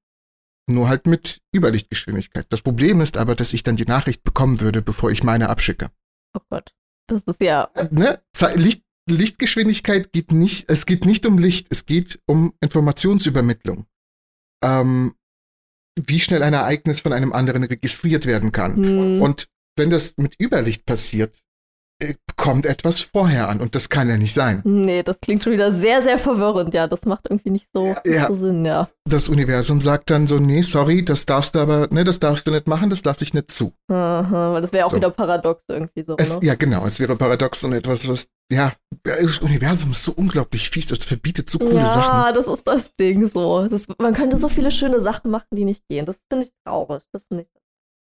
[0.69, 2.45] Nur halt mit Überlichtgeschwindigkeit.
[2.49, 5.91] Das Problem ist aber, dass ich dann die Nachricht bekommen würde, bevor ich meine abschicke.
[6.33, 6.73] Oh Gott.
[7.07, 7.69] Das ist ja.
[7.91, 8.21] Ne?
[8.33, 13.85] Ze Licht, Lichtgeschwindigkeit geht nicht, es geht nicht um Licht, es geht um Informationsübermittlung.
[14.63, 15.15] Ähm,
[15.95, 18.75] wie schnell ein Ereignis von einem anderen registriert werden kann.
[18.75, 19.21] Hm.
[19.21, 21.48] Und wenn das mit Überlicht passiert, äh,
[22.37, 24.61] kommt etwas vorher an und das kann ja nicht sein.
[24.63, 26.73] Nee, das klingt schon wieder sehr, sehr verwirrend.
[26.73, 28.27] Ja, das macht irgendwie nicht so, Ja.
[28.27, 28.87] so Sinn, ja.
[29.09, 32.51] Das Universum sagt dann so, nee, sorry, das darfst du aber, ne, das darfst du
[32.51, 33.73] nicht machen, das lasse ich nicht zu.
[33.91, 34.95] Aha, weil das wäre auch So.
[34.97, 36.15] wieder paradox irgendwie so.
[36.17, 36.47] Es, ne?
[36.47, 38.71] ja, genau, es wäre paradox und etwas, was, ja,
[39.03, 42.33] das Universum ist so unglaublich fies, das verbietet so coole ja, Sachen.
[42.35, 43.67] das ist das Ding so.
[43.67, 46.05] Das, man könnte so viele schöne Sachen machen, die nicht gehen.
[46.05, 47.03] Das finde ich traurig.
[47.11, 47.49] Das finde ich,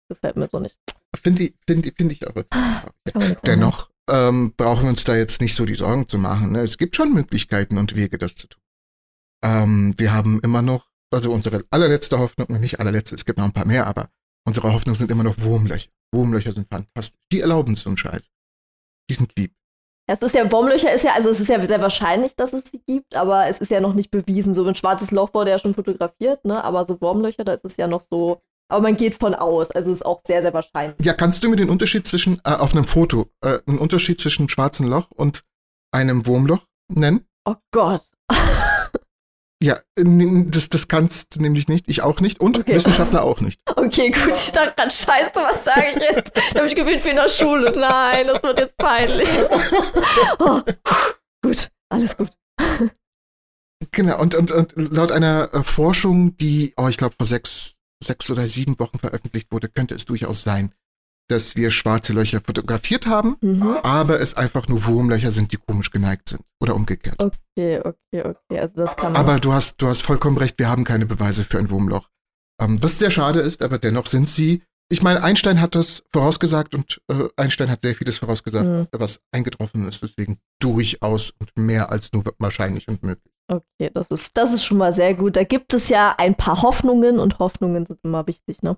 [0.09, 0.77] gefällt mir so nicht.
[1.15, 2.35] Finde ich, finde ich, finde ich auch.
[2.35, 6.51] Man nichts Dennoch ähm, brauchen wir uns da jetzt nicht so die Sorgen zu machen.
[6.51, 6.61] Ne?
[6.61, 8.61] Es gibt schon Möglichkeiten und Wege, das zu tun.
[9.43, 13.53] Ähm, wir haben immer noch, also unsere allerletzte Hoffnung, nicht allerletzte, es gibt noch ein
[13.53, 14.09] paar mehr, aber
[14.45, 15.89] unsere Hoffnung sind immer noch Wurmlöcher.
[16.13, 17.19] Wurmlöcher sind fantastisch.
[17.31, 18.29] Die erlauben so einen Scheiß.
[19.09, 19.53] Die sind lieb.
[20.09, 22.81] Es ist ja, Wurmlöcher ist ja, also es ist ja sehr wahrscheinlich, dass es sie
[22.87, 24.53] gibt, aber es ist ja noch nicht bewiesen.
[24.53, 26.63] So ein schwarzes Loch wurde ja schon fotografiert, ne?
[26.63, 28.41] Aber so Wurmlöcher, da ist es ja noch so.
[28.69, 29.71] Aber man geht von aus.
[29.71, 30.97] Also es ist auch sehr, sehr wahrscheinlich.
[31.05, 34.43] Ja, kannst du mir den Unterschied zwischen, äh, auf einem Foto, äh, einen Unterschied zwischen
[34.43, 35.43] einem schwarzen Loch und
[35.91, 37.25] einem Wurmloch nennen?
[37.45, 38.03] Oh Gott.
[39.59, 42.75] Ja, das, das kannst du nämlich nicht, ich auch nicht und Okay.
[42.75, 43.59] Wissenschaftler auch nicht.
[43.75, 46.31] Okay, gut, ich dachte gerade, scheiße, was sage ich jetzt?
[46.51, 47.73] Da habe ich gefühlt wie in der Schule.
[47.75, 49.29] Nein, das wird jetzt peinlich.
[50.39, 50.61] Oh,
[51.43, 52.29] gut, alles gut.
[53.91, 58.29] Genau, und, und, und laut einer äh, Forschung, die, oh, ich glaube, vor sechs, sechs
[58.29, 60.73] oder sieben Wochen veröffentlicht wurde, könnte es durchaus sein,
[61.29, 63.63] dass wir schwarze Löcher fotografiert haben, Mhm.
[63.83, 66.41] aber es einfach nur Wurmlöcher sind, die komisch geneigt sind.
[66.61, 67.21] Oder umgekehrt.
[67.21, 68.59] Okay, okay, okay.
[68.59, 69.21] Also das kann man.
[69.21, 72.09] Aber du hast, du hast vollkommen recht, wir haben keine Beweise für ein Wurmloch.
[72.61, 74.63] Ähm, was sehr schade ist, aber dennoch sind sie.
[74.89, 78.99] Ich meine, Einstein hat das vorausgesagt und äh, Einstein hat sehr vieles vorausgesagt, Mhm.
[78.99, 80.01] was eingetroffen ist.
[80.01, 83.33] Deswegen durchaus und mehr als nur wahrscheinlich und möglich.
[83.49, 85.37] Okay, das ist, das ist schon mal sehr gut.
[85.37, 88.77] Da gibt es ja ein paar Hoffnungen und Hoffnungen sind immer wichtig, ne?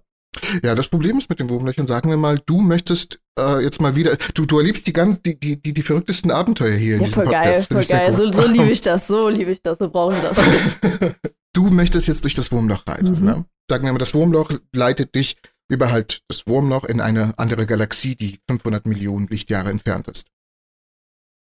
[0.63, 3.95] Ja, das Problem ist mit den Wurmlöchern, sagen wir mal, du möchtest äh, jetzt mal
[3.95, 7.05] wieder, du, du erlebst die ganz, die, die, die, die verrücktesten Abenteuer hier in Ja,
[7.05, 7.67] diesem voll geil, Podcast.
[7.67, 8.13] Finde voll geil.
[8.13, 11.13] So, so liebe ich das, so liebe ich das, so brauchen wir das.
[11.53, 13.19] du möchtest jetzt durch das Wurmloch reisen.
[13.19, 13.25] Mhm.
[13.25, 13.45] Ne?
[13.69, 18.15] Sagen wir mal, das Wurmloch leitet dich über halt das Wurmloch in eine andere Galaxie,
[18.15, 20.27] die 500 Millionen Lichtjahre entfernt ist.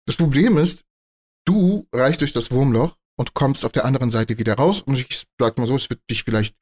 [0.06, 0.84] Das Problem ist,
[1.44, 5.26] du reichst durch das Wurmloch und kommst auf der anderen Seite wieder raus und ich
[5.38, 6.56] sag mal so, es wird dich vielleicht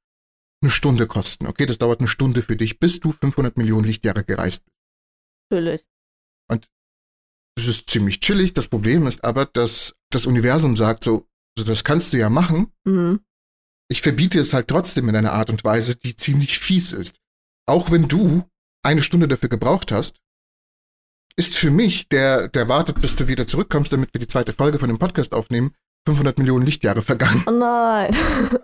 [0.62, 1.46] eine Stunde kosten.
[1.46, 4.76] Okay, das dauert eine Stunde für dich, bis du 500 Millionen Lichtjahre gereist bist.
[5.50, 5.84] Natürlich.
[7.58, 8.52] Das ist ziemlich chillig.
[8.52, 11.26] Das Problem ist aber, dass das Universum sagt so,
[11.58, 13.20] so das kannst du ja machen, Mhm.
[13.90, 17.16] ich verbiete es halt trotzdem in einer Art und Weise, die ziemlich fies ist.
[17.66, 18.44] Auch wenn du
[18.84, 20.20] eine Stunde dafür gebraucht hast,
[21.38, 24.78] ist für mich, der, der wartet, bis du wieder zurückkommst, damit wir die zweite Folge
[24.78, 25.74] von dem Podcast aufnehmen,
[26.06, 27.44] 500 Millionen Lichtjahre vergangen.
[27.46, 28.14] Oh nein.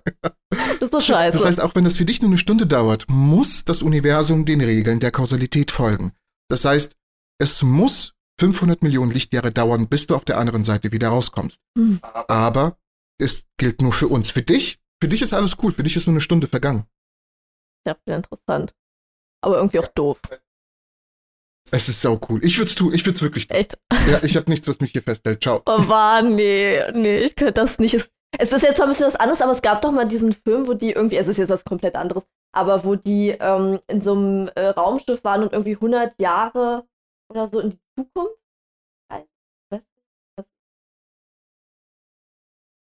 [0.50, 1.36] das ist so scheiße.
[1.36, 4.60] Das heißt, auch wenn das für dich nur eine Stunde dauert, muss das Universum den
[4.60, 6.12] Regeln der Kausalität folgen.
[6.48, 6.94] Das heißt,
[7.38, 11.60] es muss 500 Millionen Lichtjahre dauern, bis du auf der anderen Seite wieder rauskommst.
[11.76, 12.00] Hm.
[12.28, 12.78] Aber
[13.18, 14.30] es gilt nur für uns.
[14.30, 15.72] Für dich, für dich ist alles cool.
[15.72, 16.86] Für dich ist nur eine Stunde vergangen.
[17.86, 18.74] ja, interessant.
[19.44, 20.20] Aber irgendwie auch doof.
[21.70, 22.44] Es ist sau cool.
[22.44, 22.92] Ich würde es tun.
[22.92, 23.56] Ich würde es wirklich tun.
[23.56, 23.78] Echt.
[24.10, 25.42] Ja, ich habe nichts, was mich hier festhält.
[25.42, 25.62] Ciao.
[25.66, 27.94] Oh, war, nee, nee, ich könnte das nicht.
[27.94, 30.66] Es, ist jetzt zwar ein bisschen was anderes, aber es gab doch mal diesen Film,
[30.66, 34.12] wo die irgendwie, es ist jetzt was komplett anderes, aber wo die ähm, in so
[34.14, 36.86] einem äh, Raumschiff waren und irgendwie 100 Jahre
[37.30, 38.36] oder so in die Zukunft.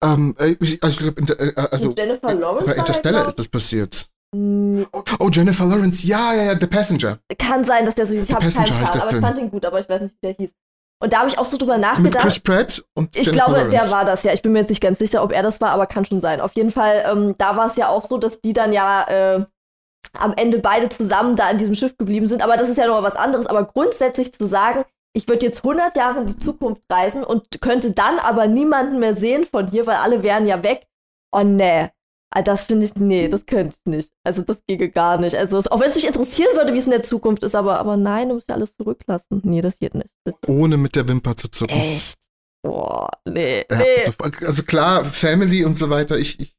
[0.03, 2.65] Ähm, äh, ich- also, ich glaub, inter, äh, also Jennifer Lawrence.
[2.65, 4.09] bei Interstellar glaub ist das passiert.
[4.33, 6.07] Oh, Jennifer Lawrence.
[6.07, 7.19] Ja, ja, ja, The Passenger.
[7.37, 8.23] Kann sein, dass der so hieß.
[8.29, 10.35] Ich habe keinen Plan, aber ich fand ihn gut, aber ich weiß nicht, wie der
[10.35, 10.51] hieß.
[11.03, 12.21] Und da habe ich auch so drüber Mit nachgedacht.
[12.23, 13.71] Chris Pratt und Ich Jennifer glaube, Lawrence.
[13.71, 14.33] der war das, ja.
[14.33, 16.39] Ich bin mir jetzt nicht ganz sicher, ob er das war, aber kann schon sein.
[16.39, 19.45] Auf jeden Fall, ähm, da war es ja auch so, dass die dann ja äh,
[20.13, 22.43] am Ende beide zusammen da in diesem Schiff geblieben sind.
[22.43, 23.47] Aber das ist ja noch mal was anderes.
[23.47, 27.91] Aber grundsätzlich zu sagen, ich würde jetzt 100 Jahre in die Zukunft reisen und könnte
[27.91, 30.87] dann aber niemanden mehr sehen von hier, weil alle wären ja weg.
[31.33, 31.89] Oh, nee.
[32.33, 34.09] Ah, Das finde ich, nee, das könnte ich nicht.
[34.25, 35.35] Also das ginge gar nicht.
[35.35, 37.97] Also auch wenn es mich interessieren würde, wie es in der Zukunft ist, aber, aber
[37.97, 39.41] nein, du musst ja alles zurücklassen.
[39.43, 40.09] Nee, das geht nicht.
[40.25, 41.75] Das Ohne mit der Wimper zu zucken.
[41.77, 42.17] Echt?
[42.63, 44.13] Boah, nee, Ja, nee.
[44.45, 46.17] Also klar, Family und so weiter.
[46.17, 46.55] Ich, ich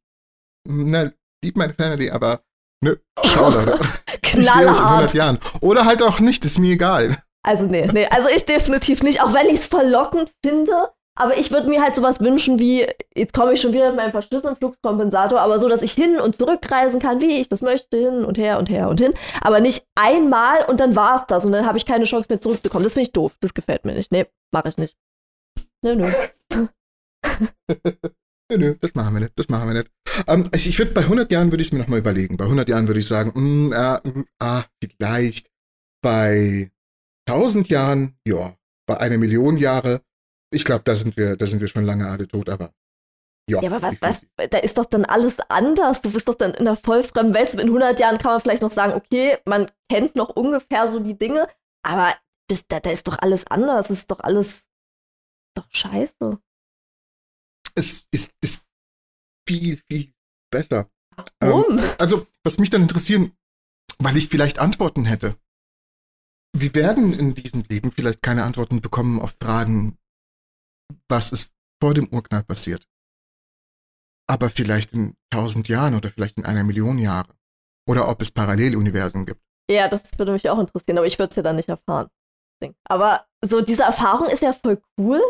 [0.68, 1.14] ne,
[1.44, 2.42] lieb meine Family, aber
[2.84, 3.78] nö, schau Leute.
[4.34, 5.14] Ich sehe euch in 100 Knallhart.
[5.14, 5.38] Jahren.
[5.60, 7.22] Oder halt auch nicht, ist mir egal.
[7.44, 10.90] Also nee, nee, also ich definitiv nicht, auch wenn ich es verlockend finde.
[11.14, 14.12] Aber ich würde mir halt sowas wünschen wie, jetzt komme ich schon wieder mit meinem
[14.12, 18.24] verschlissenen Fluxkompensator, aber so, dass ich hin und zurückreisen kann, wie ich das möchte, hin
[18.24, 19.12] und her und her und hin.
[19.42, 22.40] Aber nicht einmal und dann war es das und dann habe ich keine Chance mehr
[22.40, 22.84] zurückzukommen.
[22.84, 24.10] Das finde ich doof, das gefällt mir nicht.
[24.10, 24.96] Nee, mache ich nicht.
[25.84, 26.10] Nö, nö.
[28.50, 29.90] nö, nö, das machen wir nicht, das machen wir nicht.
[30.26, 32.38] Ähm, ich ich würde bei 100 Jahren würde ich es mir nochmal überlegen.
[32.38, 35.50] Bei 100 Jahren würde ich sagen, mh, äh, mh, ah, vielleicht.
[36.02, 36.70] Bei
[37.28, 38.56] 1000 Jahren, ja.
[38.86, 40.00] Bei einer Million Jahre,
[40.52, 42.72] ich glaube, da sind wir, da sind wir schon lange alle tot, aber
[43.48, 43.60] ja.
[43.60, 46.00] Ja, aber was, was, da ist doch dann alles anders.
[46.00, 47.52] Du bist doch dann in einer voll fremden Welt.
[47.54, 51.18] In 100 Jahren kann man vielleicht noch sagen, okay, man kennt noch ungefähr so die
[51.18, 51.48] Dinge,
[51.84, 52.14] aber
[52.48, 53.90] das, da, da ist doch alles anders.
[53.90, 54.62] Es ist doch alles
[55.54, 56.38] doch scheiße.
[57.74, 58.64] Es ist, ist
[59.48, 60.12] viel, viel
[60.50, 60.88] besser.
[61.40, 61.78] Warum?
[61.78, 63.32] Ähm, also, was mich dann interessieren,
[63.98, 65.36] weil ich vielleicht Antworten hätte.
[66.54, 69.98] Wir werden in diesem Leben vielleicht keine Antworten bekommen auf Fragen,
[71.08, 72.86] was ist vor dem Urknall passiert.
[74.28, 77.34] Aber vielleicht in tausend Jahren oder vielleicht in einer Million Jahre.
[77.88, 79.42] Oder ob es Paralleluniversen gibt.
[79.70, 82.08] Ja, das würde mich auch interessieren, aber ich würde es ja dann nicht erfahren.
[82.84, 85.20] Aber so diese Erfahrung ist ja voll cool.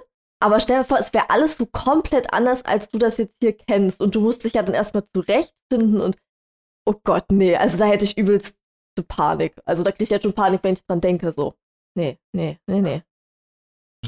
[0.43, 3.57] Aber stell dir vor, es wäre alles so komplett anders, als du das jetzt hier
[3.57, 4.01] kennst.
[4.01, 6.17] Und du musst dich ja dann erstmal zurechtfinden und
[6.85, 8.57] oh Gott, nee, also da hätte ich übelst
[9.09, 9.55] Panik.
[9.65, 11.33] Also da kriege ich jetzt schon Panik, wenn ich dran denke.
[11.33, 11.55] So,
[11.97, 13.03] nee, nee, nee, nee.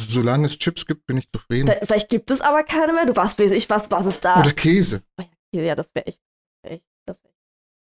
[0.08, 1.66] Solange es Chips gibt, bin ich zufrieden.
[1.66, 3.06] Da, vielleicht gibt es aber keine mehr.
[3.06, 4.40] Du was weiß ich, was, was ist da?
[4.40, 5.02] Oder Käse.
[5.20, 5.24] Oh
[5.54, 6.20] ja, ja, das wäre echt,
[6.62, 7.30] echt, das wär.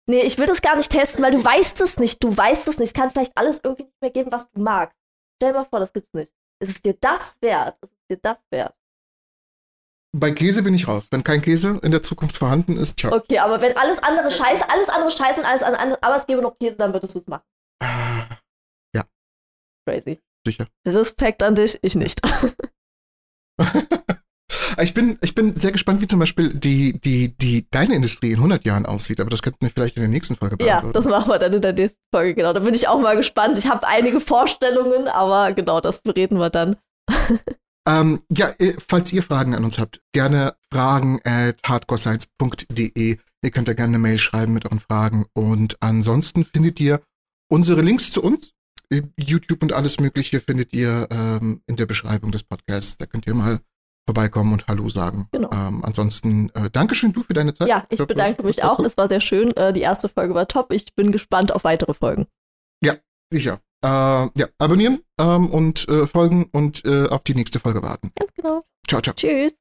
[0.07, 2.23] Nee, ich will das gar nicht testen, weil du weißt es nicht.
[2.23, 2.89] Du weißt es nicht.
[2.89, 4.97] Es kann vielleicht alles irgendwie nicht mehr geben, was du magst.
[5.37, 6.31] Stell dir mal vor, das gibt's nicht.
[6.61, 7.77] Ist es dir das wert?
[7.81, 8.75] Ist es dir das wert?
[10.17, 11.07] Bei Käse bin ich raus.
[11.11, 13.13] Wenn kein Käse in der Zukunft vorhanden ist, ciao.
[13.13, 16.41] Okay, aber wenn alles andere scheiße, alles andere scheiße und alles andere, aber es gäbe
[16.41, 17.43] noch Käse, dann würdest du es machen.
[17.83, 18.39] Ah,
[18.95, 19.03] ja.
[19.85, 20.21] Crazy.
[20.45, 20.67] Sicher.
[20.87, 22.21] Respekt an dich, ich nicht.
[24.81, 28.37] ich, bin, ich bin sehr gespannt, wie zum Beispiel die, die, die deine Industrie in
[28.37, 30.87] 100 Jahren aussieht, aber das könnten wir vielleicht in der nächsten Folge beantworten.
[30.87, 32.53] Ja, das machen wir dann in der nächsten Folge, genau.
[32.53, 33.57] Da bin ich auch mal gespannt.
[33.57, 36.75] Ich habe einige Vorstellungen, aber genau, das bereden wir dann.
[37.87, 43.17] ähm, ja, äh, falls ihr Fragen an uns habt, gerne fragen at hardcorescience.de.
[43.43, 47.01] Ihr könnt da gerne eine Mail schreiben mit euren Fragen und ansonsten findet ihr
[47.47, 48.54] unsere Links zu uns
[49.17, 52.97] YouTube und alles Mögliche findet ihr ähm, in der Beschreibung des Podcasts.
[52.97, 53.59] Da könnt ihr mal
[54.05, 55.27] vorbeikommen und Hallo sagen.
[55.31, 55.51] Genau.
[55.51, 57.67] Ähm, ansonsten, äh, Dankeschön du für deine Zeit.
[57.67, 58.79] Ja, ich, ich bedanke mich auch.
[58.79, 58.85] Cool.
[58.85, 59.55] Es war sehr schön.
[59.55, 60.71] Äh, die erste Folge war top.
[60.71, 62.27] Ich bin gespannt auf weitere Folgen.
[62.83, 62.95] Ja,
[63.31, 63.61] sicher.
[63.83, 68.11] Äh, ja, abonnieren ähm, und äh, folgen und äh, auf die nächste Folge warten.
[68.15, 68.61] Ganz genau.
[68.87, 69.15] Ciao, ciao.
[69.15, 69.55] Tschüss.